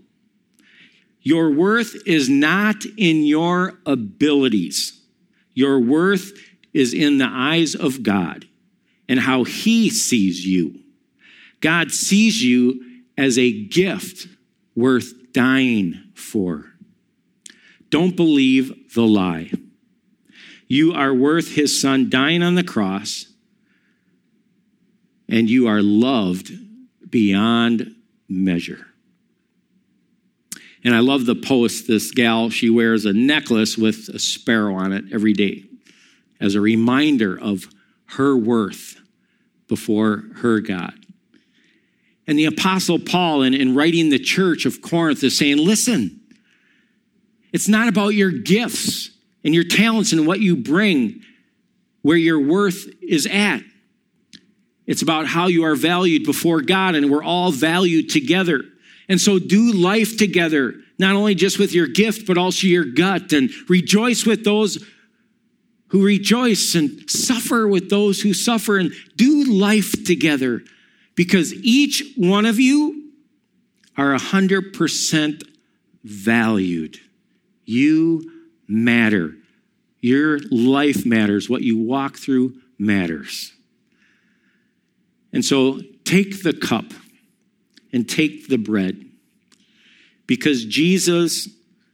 Your 1.21 1.51
worth 1.51 1.95
is 2.07 2.29
not 2.29 2.85
in 2.97 3.23
your 3.23 3.79
abilities. 3.85 5.01
Your 5.53 5.79
worth 5.79 6.31
is 6.73 6.93
in 6.93 7.17
the 7.17 7.29
eyes 7.29 7.75
of 7.75 8.03
God 8.03 8.45
and 9.07 9.19
how 9.19 9.43
He 9.43 9.89
sees 9.89 10.45
you. 10.45 10.79
God 11.61 11.91
sees 11.91 12.43
you 12.43 12.81
as 13.17 13.37
a 13.37 13.51
gift 13.51 14.27
worth 14.75 15.33
dying 15.33 16.01
for. 16.15 16.65
Don't 17.89 18.15
believe 18.15 18.93
the 18.93 19.05
lie. 19.05 19.51
You 20.67 20.93
are 20.93 21.13
worth 21.13 21.55
his 21.55 21.81
son 21.81 22.09
dying 22.09 22.43
on 22.43 22.53
the 22.53 22.63
cross, 22.63 23.25
and 25.27 25.49
you 25.49 25.67
are 25.67 25.81
loved 25.81 26.51
beyond 27.09 27.95
measure. 28.27 28.85
And 30.83 30.95
I 30.95 30.99
love 30.99 31.25
the 31.25 31.35
post. 31.35 31.87
This 31.87 32.11
gal, 32.11 32.49
she 32.49 32.69
wears 32.69 33.05
a 33.05 33.13
necklace 33.13 33.77
with 33.77 34.09
a 34.09 34.19
sparrow 34.19 34.75
on 34.75 34.93
it 34.93 35.05
every 35.11 35.33
day 35.33 35.65
as 36.39 36.55
a 36.55 36.61
reminder 36.61 37.37
of 37.39 37.67
her 38.05 38.35
worth 38.35 38.99
before 39.67 40.23
her 40.35 40.59
God. 40.59 40.93
And 42.27 42.37
the 42.37 42.45
Apostle 42.45 42.99
Paul, 42.99 43.41
in, 43.41 43.53
in 43.53 43.75
writing 43.75 44.09
the 44.09 44.19
church 44.19 44.65
of 44.65 44.81
Corinth, 44.81 45.23
is 45.23 45.37
saying, 45.37 45.57
listen, 45.57 46.21
it's 47.51 47.67
not 47.67 47.87
about 47.87 48.09
your 48.09 48.31
gifts 48.31 49.09
and 49.43 49.53
your 49.53 49.63
talents 49.63 50.11
and 50.11 50.27
what 50.27 50.39
you 50.39 50.55
bring, 50.55 51.21
where 52.03 52.17
your 52.17 52.39
worth 52.39 52.85
is 53.01 53.25
at. 53.25 53.61
It's 54.85 55.01
about 55.01 55.27
how 55.27 55.47
you 55.47 55.65
are 55.65 55.75
valued 55.75 56.23
before 56.23 56.61
God, 56.61 56.95
and 56.95 57.09
we're 57.09 57.23
all 57.23 57.51
valued 57.51 58.09
together. 58.09 58.63
And 59.09 59.19
so 59.19 59.39
do 59.39 59.73
life 59.73 60.17
together, 60.17 60.75
not 60.99 61.15
only 61.15 61.33
just 61.33 61.57
with 61.57 61.73
your 61.73 61.87
gift, 61.87 62.27
but 62.27 62.37
also 62.37 62.67
your 62.67 62.85
gut, 62.85 63.33
and 63.33 63.49
rejoice 63.67 64.25
with 64.25 64.45
those 64.45 64.85
who 65.87 66.05
rejoice 66.05 66.75
and 66.75 67.09
suffer 67.09 67.67
with 67.67 67.89
those 67.89 68.21
who 68.21 68.33
suffer, 68.33 68.77
and 68.77 68.91
do 69.15 69.43
life 69.45 70.05
together 70.05 70.61
because 71.15 71.53
each 71.55 72.03
one 72.15 72.45
of 72.45 72.59
you 72.59 73.11
are 73.97 74.15
100% 74.15 75.43
valued. 76.03 76.99
You 77.65 78.31
matter. 78.67 79.35
Your 79.99 80.39
life 80.51 81.05
matters. 81.05 81.49
What 81.49 81.63
you 81.63 81.77
walk 81.77 82.17
through 82.17 82.53
matters. 82.77 83.51
And 85.33 85.43
so 85.43 85.81
take 86.05 86.43
the 86.43 86.53
cup 86.53 86.85
and 87.91 88.07
take 88.07 88.47
the 88.47 88.57
bread. 88.57 89.05
Because 90.27 90.65
Jesus, 90.65 91.49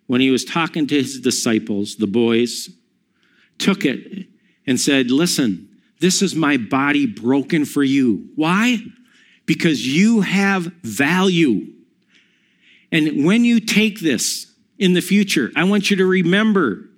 when 0.08 0.22
he 0.22 0.32
was 0.32 0.44
talking 0.44 0.88
to 0.88 0.96
his 0.96 1.20
disciples, 1.20 1.96
the 1.96 2.08
boys, 2.08 2.70
took 3.58 3.86
it 3.86 4.28
and 4.68 4.80
said, 4.80 5.12
Listen, 5.12 5.70
this 6.00 6.22
is 6.22 6.36
my 6.36 6.58
body 6.58 7.06
broken 7.06 7.66
for 7.66 7.84
you. 7.84 8.30
Why? 8.36 8.80
Because 9.46 9.86
you 9.86 10.22
have 10.22 10.66
value. 10.84 11.68
And 12.92 13.26
when 13.26 13.46
you 13.46 13.60
take 13.60 14.00
this 14.00 14.54
in 14.78 14.94
the 14.94 15.02
future, 15.02 15.52
I 15.56 15.64
want 15.64 15.90
you 15.90 15.98
to 15.98 16.06
remember 16.06 16.90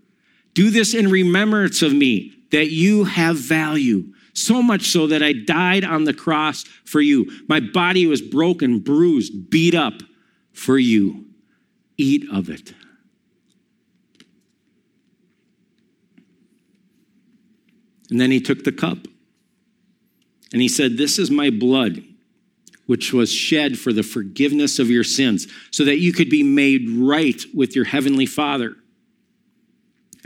do 0.58 0.72
this 0.72 0.96
in 0.96 1.12
remembrance 1.12 1.84
of 1.84 1.94
me 1.94 2.34
that 2.50 2.72
you 2.72 3.04
have 3.04 3.38
value. 3.38 4.12
So 4.38 4.62
much 4.62 4.89
so 4.91 5.08
that 5.08 5.23
I 5.23 5.34
died 5.34 5.84
on 5.84 6.04
the 6.04 6.13
cross 6.13 6.63
for 6.86 7.02
you. 7.02 7.28
My 7.50 7.60
body 7.60 8.06
was 8.06 8.21
broken, 8.21 8.78
bruised, 8.78 9.50
beat 9.50 9.73
up 9.73 10.04
for 10.54 10.78
you. 10.78 11.26
Eat 11.97 12.23
of 12.32 12.47
it. 12.47 12.76
And 18.12 18.21
then 18.21 18.30
he 18.30 18.39
took 18.39 18.63
the 18.63 18.71
cup 18.71 19.08
and 20.54 20.62
he 20.62 20.67
said, 20.67 20.97
This 20.97 21.17
is 21.17 21.32
my 21.32 21.50
blood, 21.50 22.04
which 22.86 23.12
was 23.12 23.34
shed 23.34 23.80
for 23.80 23.91
the 23.91 24.04
forgiveness 24.04 24.78
of 24.78 24.91
your 24.91 25.04
sins, 25.04 25.47
so 25.71 25.84
that 25.84 25.97
you 25.97 26.13
could 26.13 26.30
be 26.30 26.43
made 26.43 26.88
right 26.91 27.41
with 27.56 27.76
your 27.76 27.86
heavenly 27.86 28.28
Father. 28.28 28.76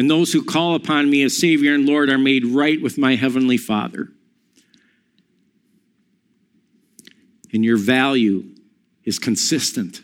And 0.02 0.10
those 0.10 0.34
who 0.34 0.44
call 0.44 0.74
upon 0.74 1.12
me 1.12 1.22
as 1.22 1.40
Savior 1.40 1.76
and 1.76 1.86
Lord 1.86 2.10
are 2.10 2.18
made 2.18 2.44
right 2.44 2.82
with 2.82 2.98
my 2.98 3.14
heavenly 3.16 3.58
Father. 3.58 4.08
And 7.54 7.64
your 7.64 7.78
value 7.78 8.46
is 9.04 9.20
consistent 9.20 10.02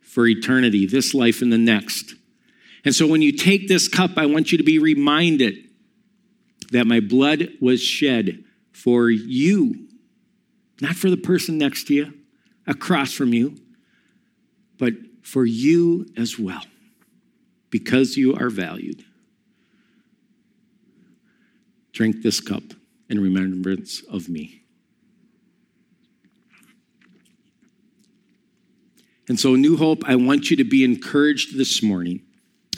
for 0.00 0.26
eternity, 0.26 0.86
this 0.86 1.12
life 1.12 1.42
and 1.42 1.52
the 1.52 1.58
next. 1.58 2.14
And 2.82 2.94
so 2.94 3.06
when 3.06 3.20
you 3.20 3.32
take 3.32 3.68
this 3.68 3.88
cup, 3.88 4.12
I 4.16 4.24
want 4.24 4.52
you 4.52 4.56
to 4.56 4.64
be 4.64 4.78
reminded 4.78 5.68
that 6.72 6.86
my 6.86 7.00
blood 7.00 7.50
was 7.60 7.82
shed 7.82 8.42
for 8.72 9.10
you, 9.10 9.86
not 10.80 10.96
for 10.96 11.10
the 11.10 11.18
person 11.18 11.58
next 11.58 11.88
to 11.88 11.94
you, 11.94 12.14
across 12.66 13.12
from 13.12 13.34
you, 13.34 13.58
but 14.78 14.94
for 15.20 15.44
you 15.44 16.06
as 16.16 16.38
well, 16.38 16.62
because 17.74 18.16
you 18.16 18.36
are 18.36 18.50
valued. 18.50 19.04
Drink 21.90 22.22
this 22.22 22.38
cup 22.38 22.62
in 23.10 23.20
remembrance 23.20 24.00
of 24.08 24.28
me. 24.28 24.62
And 29.26 29.40
so, 29.40 29.56
New 29.56 29.76
Hope, 29.76 30.04
I 30.06 30.14
want 30.14 30.52
you 30.52 30.56
to 30.58 30.62
be 30.62 30.84
encouraged 30.84 31.58
this 31.58 31.82
morning. 31.82 32.22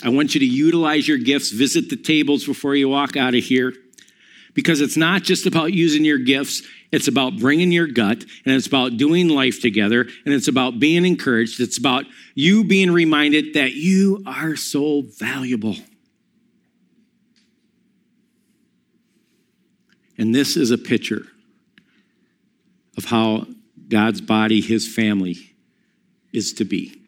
I 0.02 0.08
want 0.08 0.32
you 0.32 0.40
to 0.40 0.46
utilize 0.46 1.06
your 1.06 1.18
gifts, 1.18 1.50
visit 1.50 1.90
the 1.90 1.96
tables 1.96 2.46
before 2.46 2.74
you 2.74 2.88
walk 2.88 3.18
out 3.18 3.34
of 3.34 3.44
here 3.44 3.74
because 4.56 4.80
it's 4.80 4.96
not 4.96 5.22
just 5.22 5.46
about 5.46 5.74
using 5.74 6.04
your 6.04 6.18
gifts. 6.18 6.62
It's 6.90 7.06
about 7.06 7.36
bringing 7.36 7.70
your 7.70 7.86
gut 7.86 8.24
and 8.44 8.54
it's 8.54 8.66
about 8.66 8.96
doing 8.96 9.28
life 9.28 9.60
together 9.60 10.00
and 10.00 10.34
it's 10.34 10.48
about 10.48 10.80
being 10.80 11.04
encouraged. 11.04 11.60
It's 11.60 11.78
about 11.78 12.06
you 12.34 12.64
being 12.64 12.90
reminded 12.90 13.52
that 13.54 13.74
you 13.74 14.24
are 14.26 14.56
so 14.56 15.02
valuable. 15.18 15.76
And 20.18 20.34
this 20.34 20.56
is 20.56 20.70
a 20.70 20.78
picture 20.78 21.26
of 22.96 23.04
how 23.04 23.46
God's 23.88 24.22
body, 24.22 24.62
his 24.62 24.92
family, 24.92 25.36
is 26.32 26.54
to 26.54 26.64
be. 26.64 27.02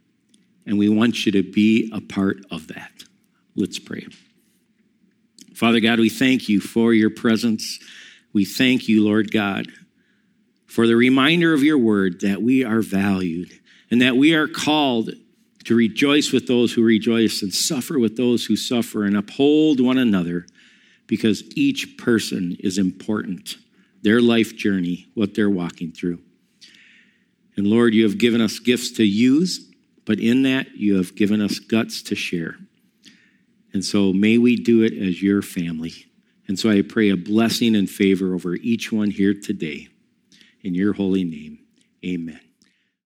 And 0.66 0.78
we 0.78 0.90
want 0.90 1.24
you 1.24 1.32
to 1.32 1.42
be 1.42 1.90
a 1.94 2.02
part 2.02 2.44
of 2.50 2.66
that. 2.68 3.04
Let's 3.56 3.78
pray. 3.78 4.06
Father 5.58 5.80
God, 5.80 5.98
we 5.98 6.08
thank 6.08 6.48
you 6.48 6.60
for 6.60 6.94
your 6.94 7.10
presence. 7.10 7.80
We 8.32 8.44
thank 8.44 8.86
you, 8.86 9.04
Lord 9.04 9.32
God, 9.32 9.66
for 10.66 10.86
the 10.86 10.94
reminder 10.94 11.52
of 11.52 11.64
your 11.64 11.78
word 11.78 12.20
that 12.20 12.40
we 12.40 12.64
are 12.64 12.80
valued 12.80 13.50
and 13.90 14.00
that 14.00 14.16
we 14.16 14.34
are 14.34 14.46
called 14.46 15.10
to 15.64 15.74
rejoice 15.74 16.30
with 16.30 16.46
those 16.46 16.72
who 16.72 16.84
rejoice 16.84 17.42
and 17.42 17.52
suffer 17.52 17.98
with 17.98 18.16
those 18.16 18.44
who 18.44 18.54
suffer 18.54 19.02
and 19.02 19.16
uphold 19.16 19.80
one 19.80 19.98
another 19.98 20.46
because 21.08 21.42
each 21.56 21.98
person 21.98 22.56
is 22.60 22.78
important, 22.78 23.56
their 24.02 24.20
life 24.20 24.54
journey, 24.54 25.08
what 25.14 25.34
they're 25.34 25.50
walking 25.50 25.90
through. 25.90 26.20
And 27.56 27.66
Lord, 27.66 27.94
you 27.94 28.04
have 28.04 28.18
given 28.18 28.40
us 28.40 28.60
gifts 28.60 28.92
to 28.92 29.04
use, 29.04 29.68
but 30.06 30.20
in 30.20 30.42
that, 30.42 30.76
you 30.76 30.98
have 30.98 31.16
given 31.16 31.40
us 31.40 31.58
guts 31.58 32.00
to 32.02 32.14
share. 32.14 32.54
And 33.72 33.84
so 33.84 34.12
may 34.12 34.38
we 34.38 34.56
do 34.56 34.82
it 34.82 34.92
as 34.92 35.22
your 35.22 35.42
family. 35.42 36.06
And 36.46 36.58
so 36.58 36.70
I 36.70 36.82
pray 36.82 37.10
a 37.10 37.16
blessing 37.16 37.76
and 37.76 37.88
favor 37.88 38.34
over 38.34 38.54
each 38.54 38.90
one 38.90 39.10
here 39.10 39.34
today. 39.34 39.88
In 40.62 40.74
your 40.74 40.94
holy 40.94 41.24
name, 41.24 41.58
amen. 42.04 42.47